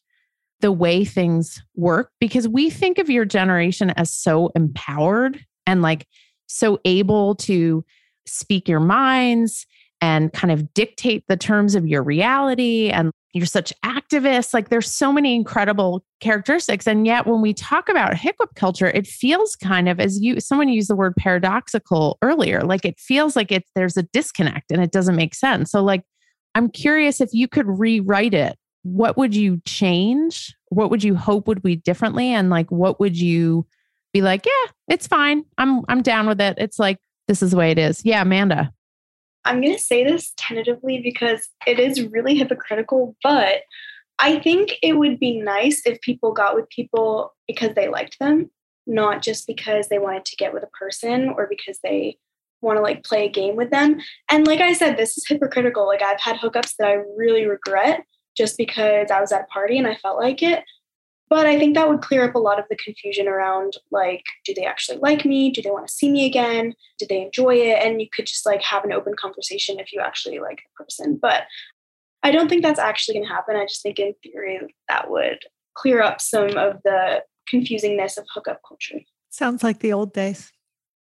[0.60, 6.06] the way things work, because we think of your generation as so empowered and like
[6.46, 7.84] so able to
[8.26, 9.66] speak your minds
[10.04, 14.52] and kind of dictate the terms of your reality and you're such activists.
[14.52, 16.86] Like there's so many incredible characteristics.
[16.86, 20.68] And yet when we talk about hookup culture, it feels kind of as you someone
[20.68, 22.60] used the word paradoxical earlier.
[22.60, 25.70] Like it feels like it's there's a disconnect and it doesn't make sense.
[25.70, 26.02] So like
[26.54, 30.54] I'm curious if you could rewrite it, what would you change?
[30.68, 32.28] What would you hope would be differently?
[32.28, 33.66] And like what would you
[34.12, 35.46] be like, yeah, it's fine.
[35.56, 36.56] I'm I'm down with it.
[36.58, 38.04] It's like this is the way it is.
[38.04, 38.73] Yeah, Amanda.
[39.44, 43.62] I'm going to say this tentatively because it is really hypocritical, but
[44.18, 48.50] I think it would be nice if people got with people because they liked them,
[48.86, 52.18] not just because they wanted to get with a person or because they
[52.60, 54.00] want to like play a game with them.
[54.30, 55.86] And like I said, this is hypocritical.
[55.86, 58.04] Like I've had hookups that I really regret
[58.36, 60.64] just because I was at a party and I felt like it.
[61.30, 64.52] But I think that would clear up a lot of the confusion around like, do
[64.54, 65.50] they actually like me?
[65.50, 66.74] Do they want to see me again?
[66.98, 67.84] Did they enjoy it?
[67.84, 71.18] And you could just like have an open conversation if you actually like the person.
[71.20, 71.44] But
[72.22, 73.56] I don't think that's actually going to happen.
[73.56, 75.38] I just think in theory that would
[75.74, 77.22] clear up some of the
[77.52, 79.00] confusingness of hookup culture.
[79.30, 80.52] Sounds like the old days.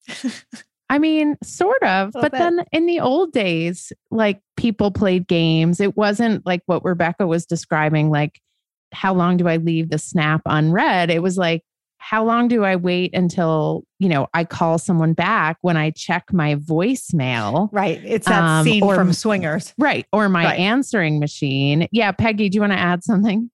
[0.89, 2.11] I mean, sort of.
[2.13, 2.39] But bit.
[2.39, 5.79] then in the old days, like people played games.
[5.79, 8.39] It wasn't like what Rebecca was describing, like
[8.95, 11.09] how long do I leave the snap unread?
[11.09, 11.63] It was like,
[11.97, 16.31] how long do I wait until, you know, I call someone back when I check
[16.31, 17.69] my voicemail?
[17.71, 17.99] Right.
[18.05, 19.73] It's that um, scene or, from Swingers.
[19.77, 20.05] Right.
[20.13, 20.59] Or my right.
[20.59, 21.87] answering machine.
[21.91, 22.11] Yeah.
[22.11, 23.49] Peggy, do you want to add something?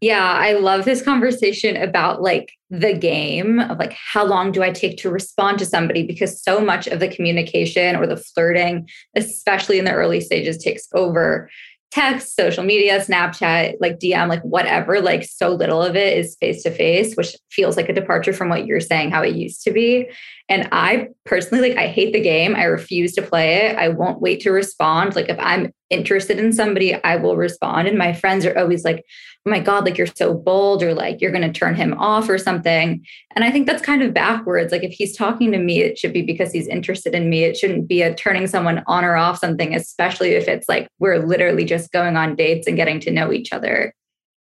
[0.00, 4.70] Yeah, I love this conversation about like the game of like how long do I
[4.70, 9.78] take to respond to somebody because so much of the communication or the flirting, especially
[9.78, 11.48] in the early stages, takes over
[11.96, 16.62] text, social media, Snapchat, like DM, like whatever, like so little of it is face
[16.62, 19.70] to face, which feels like a departure from what you're saying, how it used to
[19.70, 20.06] be.
[20.50, 22.54] And I personally, like, I hate the game.
[22.54, 23.78] I refuse to play it.
[23.78, 25.16] I won't wait to respond.
[25.16, 27.88] Like, if I'm interested in somebody, I will respond.
[27.88, 29.02] And my friends are always like,
[29.46, 32.28] oh my God, like, you're so bold, or like, you're going to turn him off
[32.28, 33.04] or something.
[33.36, 34.72] And I think that's kind of backwards.
[34.72, 37.44] Like, if he's talking to me, it should be because he's interested in me.
[37.44, 41.24] It shouldn't be a turning someone on or off something, especially if it's like we're
[41.24, 43.94] literally just going on dates and getting to know each other.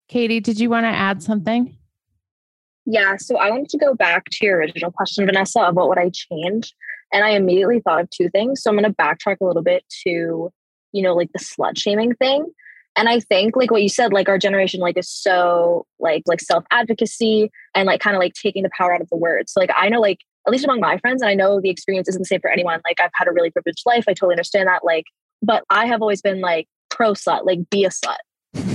[0.09, 1.77] Katie, did you want to add something?
[2.85, 5.99] Yeah, so I wanted to go back to your original question, Vanessa, of what would
[5.99, 6.73] I change?
[7.13, 8.61] And I immediately thought of two things.
[8.61, 10.51] So I'm going to backtrack a little bit to,
[10.91, 12.45] you know, like the slut shaming thing.
[12.99, 16.41] And I think like what you said, like our generation like is so like like
[16.41, 19.53] self advocacy and like kind of like taking the power out of the words.
[19.53, 22.09] So like I know like at least among my friends, and I know the experience
[22.09, 22.81] isn't the same for anyone.
[22.83, 24.03] Like I've had a really privileged life.
[24.09, 24.83] I totally understand that.
[24.83, 25.05] Like,
[25.41, 28.17] but I have always been like pro slut, like be a slut.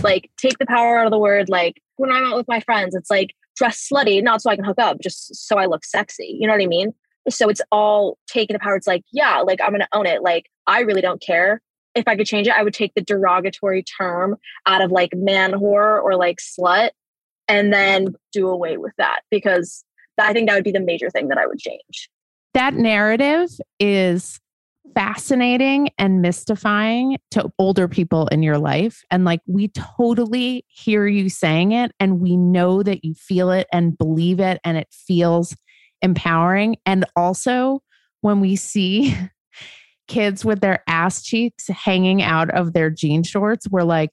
[0.02, 1.50] Like take the power out of the word.
[1.50, 4.64] Like when I'm out with my friends, it's like dress slutty, not so I can
[4.64, 6.38] hook up, just so I look sexy.
[6.40, 6.94] You know what I mean?
[7.28, 10.22] So it's all taking the power It's like, yeah, like I'm gonna own it.
[10.22, 11.60] Like I really don't care.
[11.94, 14.36] If I could change it, I would take the derogatory term
[14.66, 16.90] out of like man whore or like slut
[17.48, 19.84] and then do away with that because
[20.18, 22.08] I think that would be the major thing that I would change.
[22.54, 24.40] That narrative is
[24.94, 29.02] fascinating and mystifying to older people in your life.
[29.10, 33.66] And like, we totally hear you saying it, and we know that you feel it
[33.72, 35.56] and believe it, and it feels
[36.02, 36.76] empowering.
[36.86, 37.82] And also,
[38.20, 39.14] when we see
[40.08, 44.10] kids with their ass cheeks hanging out of their jean shorts, we're like,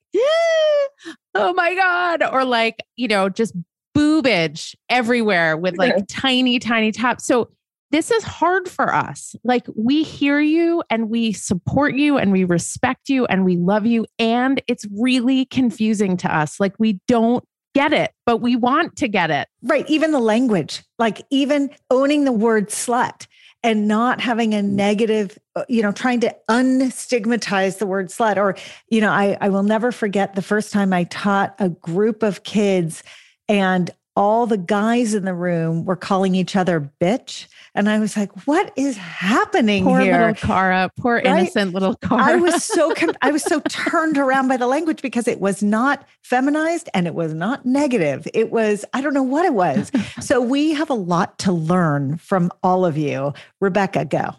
[1.36, 2.24] oh my God.
[2.24, 3.56] Or like, you know, just
[3.96, 7.26] boobage everywhere with like tiny, tiny tops.
[7.26, 7.50] So
[7.92, 9.36] this is hard for us.
[9.44, 13.86] Like we hear you and we support you and we respect you and we love
[13.86, 14.06] you.
[14.18, 16.60] And it's really confusing to us.
[16.60, 19.48] Like we don't get it, but we want to get it.
[19.62, 19.90] Right.
[19.90, 23.28] Even the language, like even owning the word slut
[23.64, 28.38] and not having a negative, uh, you know, trying to unstigmatize the word slut.
[28.38, 28.56] Or,
[28.90, 32.44] you know, I, I will never forget the first time I taught a group of
[32.44, 33.04] kids
[33.48, 37.48] and all the guys in the room were calling each other bitch.
[37.74, 40.18] And I was like, what is happening poor here?
[40.18, 41.26] little Cara, poor right?
[41.26, 42.22] innocent little Cara.
[42.22, 46.06] I was so I was so turned around by the language because it was not
[46.24, 48.28] feminized and it was not negative.
[48.34, 49.92] It was, I don't know what it was.
[50.20, 53.34] so we have a lot to learn from all of you.
[53.62, 54.36] Rebecca, go.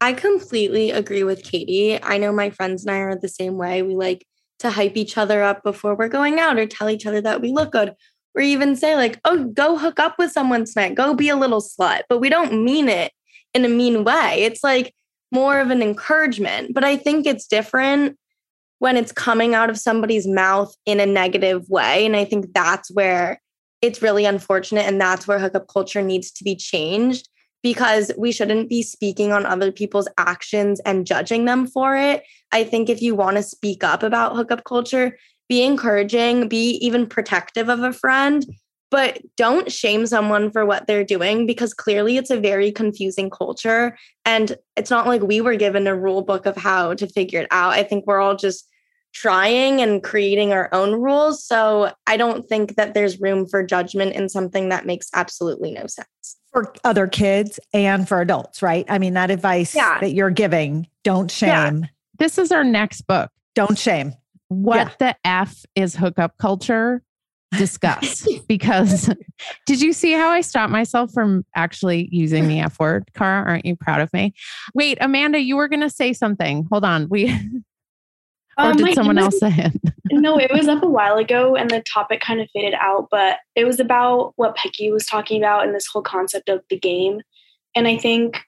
[0.00, 2.00] I completely agree with Katie.
[2.00, 3.82] I know my friends and I are the same way.
[3.82, 4.26] We like
[4.58, 7.50] to hype each other up before we're going out or tell each other that we
[7.50, 7.94] look good
[8.36, 11.62] or even say like, oh, go hook up with someone tonight, go be a little
[11.62, 12.02] slut.
[12.08, 13.12] But we don't mean it
[13.54, 14.42] in a mean way.
[14.44, 14.94] It's like
[15.32, 16.74] more of an encouragement.
[16.74, 18.18] But I think it's different
[18.78, 22.04] when it's coming out of somebody's mouth in a negative way.
[22.04, 23.40] And I think that's where
[23.80, 24.84] it's really unfortunate.
[24.86, 27.28] And that's where hookup culture needs to be changed
[27.62, 32.22] because we shouldn't be speaking on other people's actions and judging them for it.
[32.52, 35.18] I think if you want to speak up about hookup culture,
[35.48, 38.44] be encouraging, be even protective of a friend,
[38.90, 43.96] but don't shame someone for what they're doing because clearly it's a very confusing culture.
[44.24, 47.48] And it's not like we were given a rule book of how to figure it
[47.50, 47.72] out.
[47.72, 48.68] I think we're all just
[49.12, 51.44] trying and creating our own rules.
[51.44, 55.86] So I don't think that there's room for judgment in something that makes absolutely no
[55.86, 56.36] sense.
[56.52, 58.84] For other kids and for adults, right?
[58.88, 60.00] I mean, that advice yeah.
[60.00, 61.80] that you're giving, don't shame.
[61.80, 61.88] Yeah.
[62.18, 63.30] This is our next book.
[63.54, 64.14] Don't shame
[64.48, 64.94] what yeah.
[64.98, 67.02] the F is hookup culture?
[67.56, 68.26] Discuss.
[68.48, 69.10] because
[69.66, 73.08] did you see how I stopped myself from actually using the F word?
[73.14, 74.34] Cara, aren't you proud of me?
[74.74, 76.66] Wait, Amanda, you were going to say something.
[76.70, 77.08] Hold on.
[77.08, 77.26] We.
[78.58, 79.72] or um, did someone else say it?
[80.10, 83.38] no, it was up a while ago and the topic kind of faded out, but
[83.54, 87.20] it was about what Peggy was talking about and this whole concept of the game.
[87.74, 88.40] And I think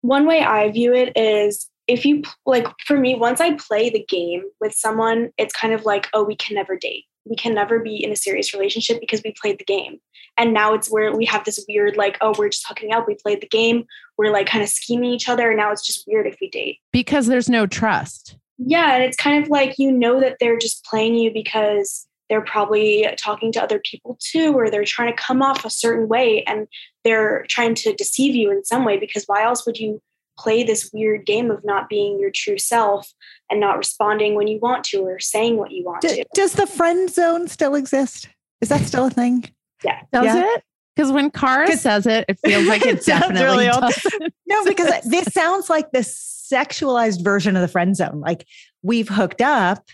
[0.00, 4.04] one way I view it is if you like for me once i play the
[4.08, 7.04] game with someone it's kind of like oh we can never date.
[7.24, 9.98] We can never be in a serious relationship because we played the game.
[10.38, 13.06] And now it's where we have this weird like oh we're just hooking up.
[13.06, 13.84] We played the game.
[14.18, 15.50] We're like kind of scheming each other.
[15.50, 16.78] And now it's just weird if we date.
[16.92, 18.36] Because there's no trust.
[18.58, 22.42] Yeah and it's kind of like you know that they're just playing you because they're
[22.42, 26.42] probably talking to other people too or they're trying to come off a certain way
[26.44, 26.66] and
[27.04, 30.00] they're trying to deceive you in some way because why else would you
[30.42, 33.12] play this weird game of not being your true self
[33.50, 36.24] and not responding when you want to or saying what you want D- to.
[36.34, 38.28] Does the friend zone still exist?
[38.60, 39.44] Is that still a thing?
[39.84, 40.00] Yeah.
[40.12, 40.54] Does yeah.
[40.54, 40.64] it?
[40.94, 44.06] Because when Cara says it, it feels like it, it definitely really does.
[44.46, 48.20] no, because this sounds like the sexualized version of the friend zone.
[48.20, 48.46] Like
[48.82, 49.84] we've hooked up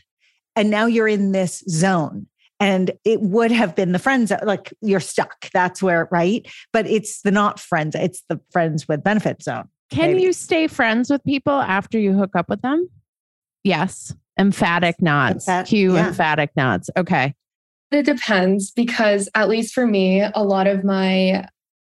[0.57, 2.27] and now you're in this zone
[2.61, 7.23] and it would have been the friends like you're stuck that's where right but it's
[7.23, 10.23] the not friends it's the friends with benefit zone can Maybe.
[10.23, 12.89] you stay friends with people after you hook up with them?
[13.65, 14.15] Yes.
[14.39, 15.47] Emphatic nods.
[15.47, 16.09] Emphat- Cue yeah.
[16.09, 16.91] emphatic nods.
[16.97, 17.35] Okay.
[17.91, 21.47] It depends because, at least for me, a lot of my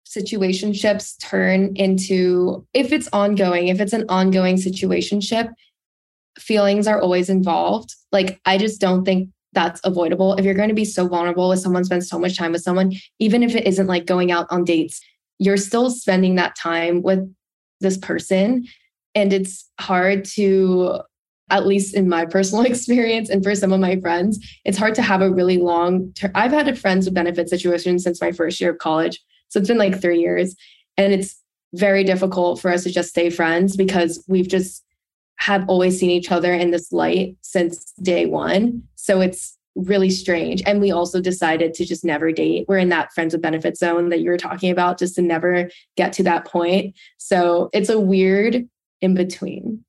[0.08, 5.52] situationships turn into, if it's ongoing, if it's an ongoing situationship,
[6.38, 7.94] feelings are always involved.
[8.10, 10.34] Like, I just don't think that's avoidable.
[10.34, 12.92] If you're going to be so vulnerable with someone, spend so much time with someone,
[13.18, 15.00] even if it isn't like going out on dates,
[15.38, 17.20] you're still spending that time with
[17.82, 18.66] this person.
[19.14, 21.00] And it's hard to,
[21.50, 25.02] at least in my personal experience and for some of my friends, it's hard to
[25.02, 26.32] have a really long term.
[26.34, 29.20] I've had a friends with benefit situation since my first year of college.
[29.48, 30.56] So it's been like three years.
[30.96, 31.38] And it's
[31.74, 34.84] very difficult for us to just stay friends because we've just
[35.36, 38.82] have always seen each other in this light since day one.
[38.94, 40.62] So it's really strange.
[40.66, 42.66] And we also decided to just never date.
[42.68, 45.70] We're in that friends with benefits zone that you were talking about, just to never
[45.96, 46.94] get to that point.
[47.18, 48.68] So it's a weird
[49.00, 49.84] in between.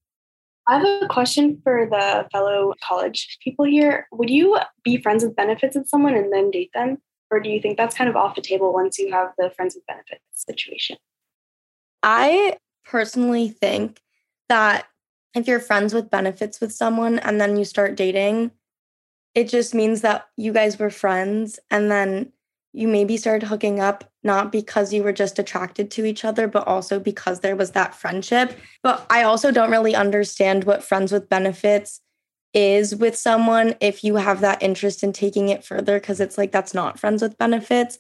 [0.68, 4.08] I have a question for the fellow college people here.
[4.14, 7.00] Would you be friends with benefits with someone and then date them?
[7.30, 9.76] Or do you think that's kind of off the table once you have the friends
[9.76, 10.98] with benefits situation?
[12.02, 14.02] I personally think
[14.50, 14.86] that
[15.36, 18.52] if you're friends with benefits with someone and then you start dating,
[19.36, 22.32] it just means that you guys were friends and then
[22.72, 26.68] you maybe started hooking up not because you were just attracted to each other but
[26.68, 28.58] also because there was that friendship.
[28.82, 32.02] But i also don't really understand what friends with benefits
[32.54, 36.52] is with someone if you have that interest in taking it further because it's like
[36.52, 37.98] that's not friends with benefits.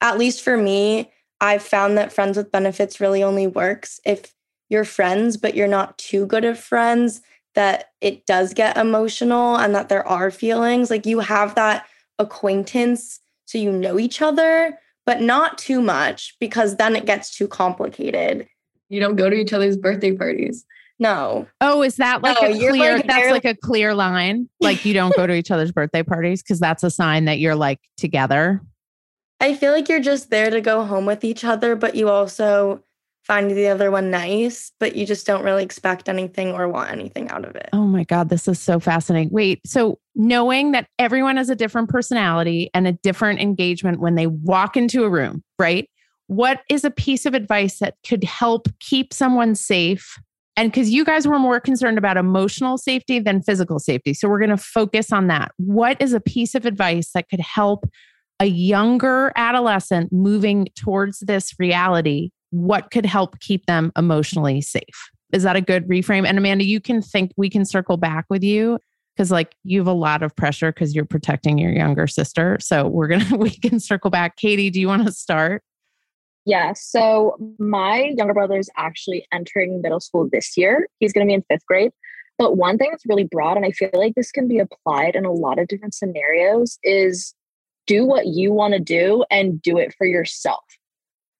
[0.00, 1.10] At least for me
[1.40, 4.32] I've found that friends with benefits really only works if
[4.68, 7.20] you're friends, but you're not too good of friends,
[7.56, 10.90] that it does get emotional and that there are feelings.
[10.90, 11.86] Like you have that
[12.18, 17.48] acquaintance so you know each other, but not too much because then it gets too
[17.48, 18.46] complicated.
[18.88, 20.64] You don't go to each other's birthday parties.
[20.98, 21.46] No.
[21.60, 24.48] Oh, is that like No, a clear like that's like a clear line?
[24.60, 27.56] Like you don't go to each other's birthday parties because that's a sign that you're
[27.56, 28.62] like together.
[29.40, 32.82] I feel like you're just there to go home with each other, but you also
[33.26, 37.28] find the other one nice, but you just don't really expect anything or want anything
[37.28, 37.68] out of it.
[37.72, 39.30] Oh my God, this is so fascinating.
[39.32, 44.28] Wait, so knowing that everyone has a different personality and a different engagement when they
[44.28, 45.90] walk into a room, right?
[46.28, 50.16] What is a piece of advice that could help keep someone safe?
[50.56, 54.14] And because you guys were more concerned about emotional safety than physical safety.
[54.14, 55.50] So we're going to focus on that.
[55.56, 57.88] What is a piece of advice that could help
[58.38, 62.30] a younger adolescent moving towards this reality?
[62.50, 65.10] What could help keep them emotionally safe?
[65.32, 66.26] Is that a good reframe?
[66.26, 68.78] And Amanda, you can think we can circle back with you
[69.16, 72.58] because like you have a lot of pressure because you're protecting your younger sister.
[72.60, 74.36] So we're gonna we can circle back.
[74.36, 75.62] Katie, do you want to start?
[76.44, 76.74] Yeah.
[76.74, 80.86] So my younger brother is actually entering middle school this year.
[81.00, 81.90] He's to be in fifth grade.
[82.38, 85.24] But one thing that's really broad, and I feel like this can be applied in
[85.24, 87.34] a lot of different scenarios, is
[87.86, 90.62] do what you want to do and do it for yourself.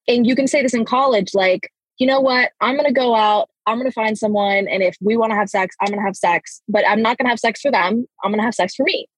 [0.08, 2.50] And you can say this in college like, you know what?
[2.60, 4.68] I'm to go out, I'm to find someone.
[4.68, 7.30] And if we want to have sex, I'm to have sex, but I'm not to
[7.30, 8.06] have sex for them.
[8.22, 9.08] I'm to have sex for me.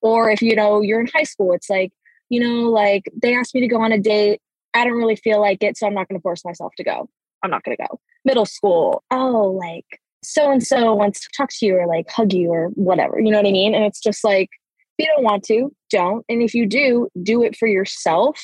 [0.00, 1.92] Or if, you know, you're in high school, it's like,
[2.28, 4.40] you know, like they asked me to go on a date.
[4.74, 7.08] I don't really feel like it, so I'm not to force myself to go.
[7.42, 8.00] I'm not to go.
[8.24, 12.32] Middle school, oh, like so and so wants to talk to you or like hug
[12.32, 13.18] you or whatever.
[13.18, 13.74] You know what I mean?
[13.74, 14.50] And it's just like,
[14.98, 16.24] if you don't want to, don't.
[16.28, 18.40] And if you do, do it for yourself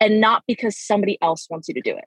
[0.00, 2.04] and not because somebody else wants you to do it.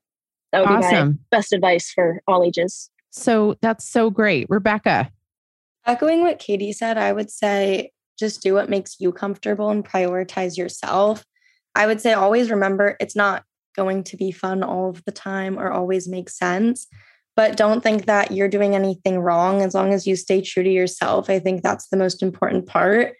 [0.51, 1.19] That would be my Awesome.
[1.31, 2.89] best advice for all ages.
[3.11, 4.47] So that's so great.
[4.49, 5.11] Rebecca.
[5.85, 10.57] Echoing what Katie said, I would say just do what makes you comfortable and prioritize
[10.57, 11.23] yourself.
[11.75, 13.43] I would say always remember it's not
[13.75, 16.87] going to be fun all of the time or always make sense,
[17.35, 20.69] but don't think that you're doing anything wrong as long as you stay true to
[20.69, 21.29] yourself.
[21.29, 23.15] I think that's the most important part.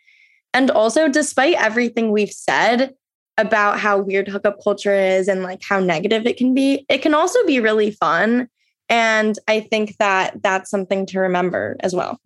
[0.53, 2.93] And also, despite everything we've said
[3.39, 7.13] about how weird hookup culture is and like how negative it can be, it can
[7.13, 8.49] also be really fun.
[8.89, 12.19] And I think that that's something to remember as well.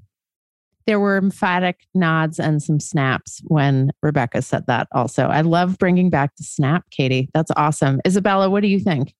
[0.86, 5.28] There were emphatic nods and some snaps when Rebecca said that also.
[5.28, 7.30] I love bringing back the snap, Katie.
[7.34, 8.02] That's awesome.
[8.06, 9.14] Isabella, what do you think?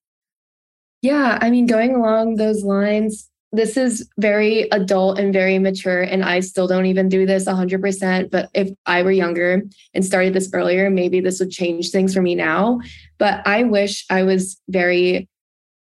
[1.02, 6.26] Yeah, I mean, going along those lines, this is very adult and very mature, and
[6.26, 8.32] I still don't even do this 100%.
[8.32, 9.62] But if I were younger
[9.94, 12.82] and started this earlier, maybe this would change things for me now.
[13.20, 15.30] But I wish I was very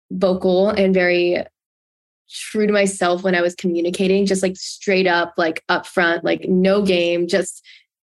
[0.10, 1.46] vocal and very
[2.32, 6.82] true to myself when I was communicating, just like straight up, like upfront, like no
[6.82, 7.64] game, just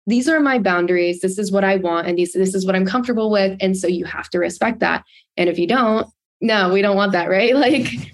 [0.07, 1.21] these are my boundaries.
[1.21, 3.57] This is what I want, and these, this is what I'm comfortable with.
[3.61, 5.05] And so you have to respect that.
[5.37, 6.07] And if you don't,
[6.41, 7.55] no, we don't want that, right?
[7.67, 8.13] Like,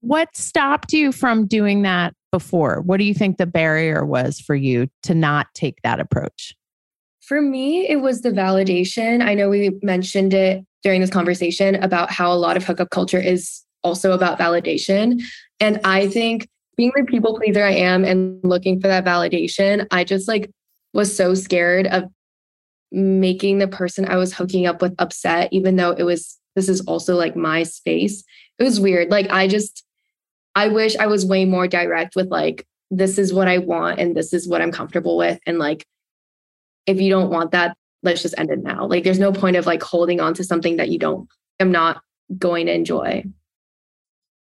[0.00, 2.80] What stopped you from doing that before?
[2.80, 6.54] What do you think the barrier was for you to not take that approach?
[7.20, 9.22] For me, it was the validation.
[9.22, 13.20] I know we mentioned it during this conversation about how a lot of hookup culture
[13.20, 15.22] is also about validation.
[15.60, 20.04] And I think being the people pleaser I am and looking for that validation, I
[20.04, 20.50] just like
[20.94, 22.04] was so scared of
[22.90, 26.80] making the person I was hooking up with upset, even though it was, this is
[26.82, 28.24] also like my space.
[28.58, 29.10] It was weird.
[29.10, 29.84] Like, I just,
[30.54, 34.16] I wish I was way more direct with like, this is what I want and
[34.16, 35.38] this is what I'm comfortable with.
[35.46, 35.86] And like,
[36.86, 38.86] if you don't want that, let's just end it now.
[38.86, 41.28] Like there's no point of like holding on to something that you don't
[41.60, 42.00] I'm not
[42.38, 43.24] going to enjoy.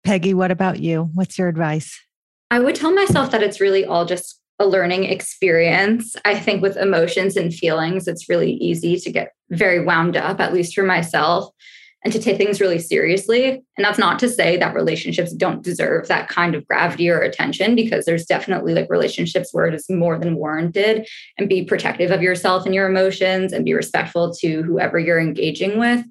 [0.05, 1.11] Peggy, what about you?
[1.15, 2.01] What's your advice?
[2.51, 6.17] I would tell myself that it's really all just a learning experience.
[6.25, 10.53] I think with emotions and feelings, it's really easy to get very wound up, at
[10.53, 11.53] least for myself,
[12.05, 13.65] and to take things really seriously.
[13.77, 17.75] And that's not to say that relationships don't deserve that kind of gravity or attention,
[17.75, 21.09] because there's definitely like relationships where it is more than warranted.
[21.39, 25.79] And be protective of yourself and your emotions and be respectful to whoever you're engaging
[25.79, 26.05] with.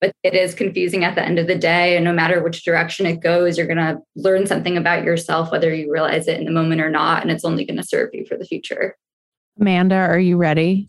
[0.00, 1.96] But it is confusing at the end of the day.
[1.96, 5.74] And no matter which direction it goes, you're going to learn something about yourself, whether
[5.74, 7.20] you realize it in the moment or not.
[7.20, 8.96] And it's only going to serve you for the future.
[9.60, 10.88] Amanda, are you ready?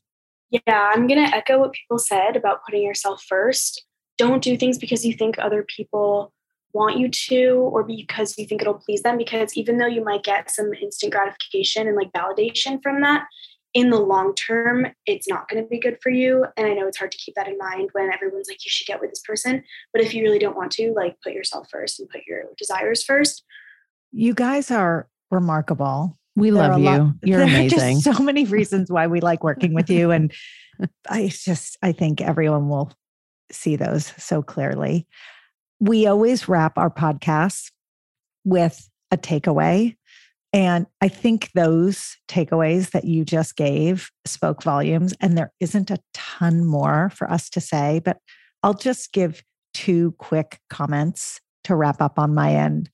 [0.49, 3.85] Yeah, I'm going to echo what people said about putting yourself first.
[4.25, 6.33] Don't do things because you think other people
[6.73, 9.17] want you to or because you think it'll please them.
[9.17, 13.25] Because even though you might get some instant gratification and like validation from that,
[13.73, 16.45] in the long term, it's not going to be good for you.
[16.57, 18.85] And I know it's hard to keep that in mind when everyone's like, you should
[18.87, 19.63] get with this person.
[19.93, 23.01] But if you really don't want to, like, put yourself first and put your desires
[23.01, 23.43] first.
[24.11, 26.17] You guys are remarkable.
[26.35, 27.13] We There love are a lot- you.
[27.23, 28.01] You're there are amazing.
[28.01, 30.11] just so many reasons why we like working with you.
[30.11, 30.33] And
[31.09, 32.91] I just, I think everyone will
[33.51, 35.07] see those so clearly.
[35.79, 37.71] We always wrap our podcasts
[38.43, 39.95] with a takeaway.
[40.53, 45.13] And I think those takeaways that you just gave spoke volumes.
[45.21, 48.17] And there isn't a ton more for us to say, but
[48.63, 49.43] I'll just give
[49.73, 52.89] two quick comments to wrap up on my end.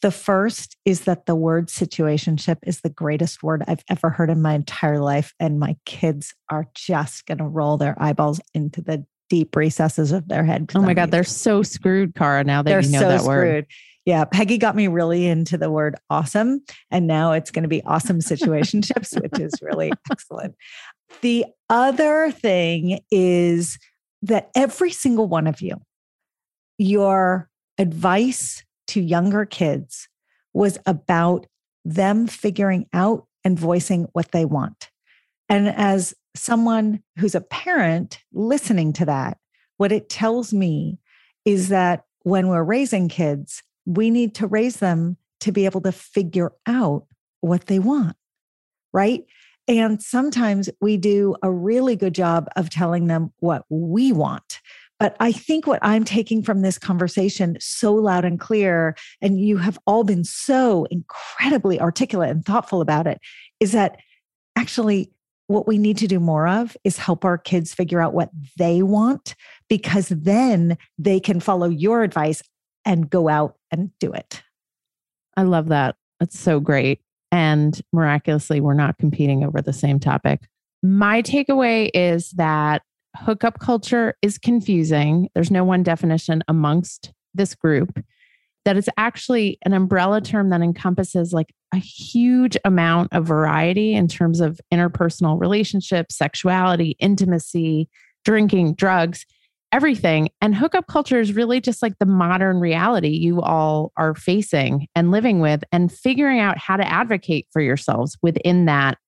[0.00, 4.42] The first is that the word situationship is the greatest word I've ever heard in
[4.42, 5.32] my entire life.
[5.40, 10.28] And my kids are just going to roll their eyeballs into the deep recesses of
[10.28, 10.70] their head.
[10.74, 13.20] Oh my I'm God, they're so screwed, Cara, now that they're you know so that
[13.20, 13.54] screwed.
[13.54, 13.66] word.
[14.04, 16.62] Yeah, Peggy got me really into the word awesome.
[16.90, 20.54] And now it's going to be awesome situationships, which is really excellent.
[21.22, 23.78] The other thing is
[24.22, 25.80] that every single one of you,
[26.76, 27.48] your
[27.78, 30.08] advice to younger kids
[30.52, 31.46] was about
[31.84, 34.90] them figuring out and voicing what they want.
[35.48, 39.38] And as someone who's a parent listening to that,
[39.76, 40.98] what it tells me
[41.44, 45.92] is that when we're raising kids, we need to raise them to be able to
[45.92, 47.06] figure out
[47.40, 48.16] what they want,
[48.92, 49.24] right?
[49.68, 54.60] And sometimes we do a really good job of telling them what we want.
[54.98, 59.58] But I think what I'm taking from this conversation so loud and clear, and you
[59.58, 63.18] have all been so incredibly articulate and thoughtful about it,
[63.60, 63.98] is that
[64.56, 65.10] actually
[65.46, 68.82] what we need to do more of is help our kids figure out what they
[68.82, 69.34] want,
[69.68, 72.42] because then they can follow your advice
[72.84, 74.42] and go out and do it.
[75.36, 75.96] I love that.
[76.20, 77.00] That's so great.
[77.32, 80.48] And miraculously, we're not competing over the same topic.
[80.82, 82.82] My takeaway is that
[83.16, 85.28] hookup culture is confusing.
[85.34, 88.04] There's no one definition amongst this group,
[88.64, 94.08] that it's actually an umbrella term that encompasses like a huge amount of variety in
[94.08, 97.88] terms of interpersonal relationships, sexuality, intimacy,
[98.24, 99.26] drinking, drugs
[99.74, 100.28] everything.
[100.40, 105.10] And hookup culture is really just like the modern reality you all are facing and
[105.10, 108.98] living with, and figuring out how to advocate for yourselves within that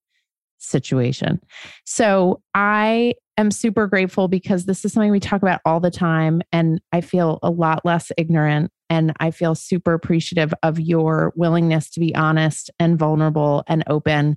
[0.59, 1.41] situation.
[1.85, 6.43] So I am super grateful because this is something we talk about all the time.
[6.51, 8.73] And I feel a lot less ignorant.
[8.89, 14.37] And I feel super appreciative of your willingness to be honest and vulnerable and open.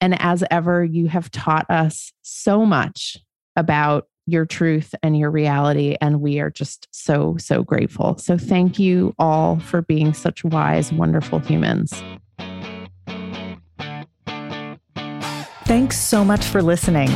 [0.00, 3.16] And as ever, you have taught us so much
[3.56, 5.96] about your truth and your reality.
[6.00, 8.18] And we are just so, so grateful.
[8.18, 11.92] So thank you all for being such wise, wonderful humans.
[15.64, 17.10] Thanks so much for listening.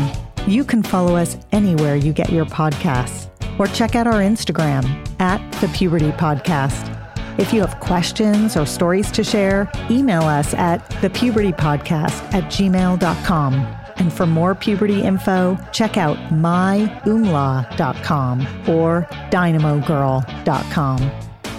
[0.47, 3.29] You can follow us anywhere you get your podcasts
[3.59, 4.85] or check out our Instagram
[5.21, 6.93] at the Puberty Podcast.
[7.39, 13.55] If you have questions or stories to share, email us at thepubertypodcast at gmail.com.
[13.99, 21.11] And for more puberty info, check out myoomla.com or dynamogirl.com.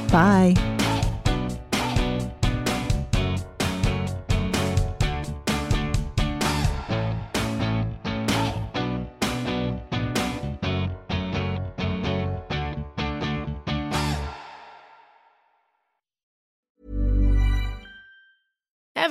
[0.09, 0.76] Bye.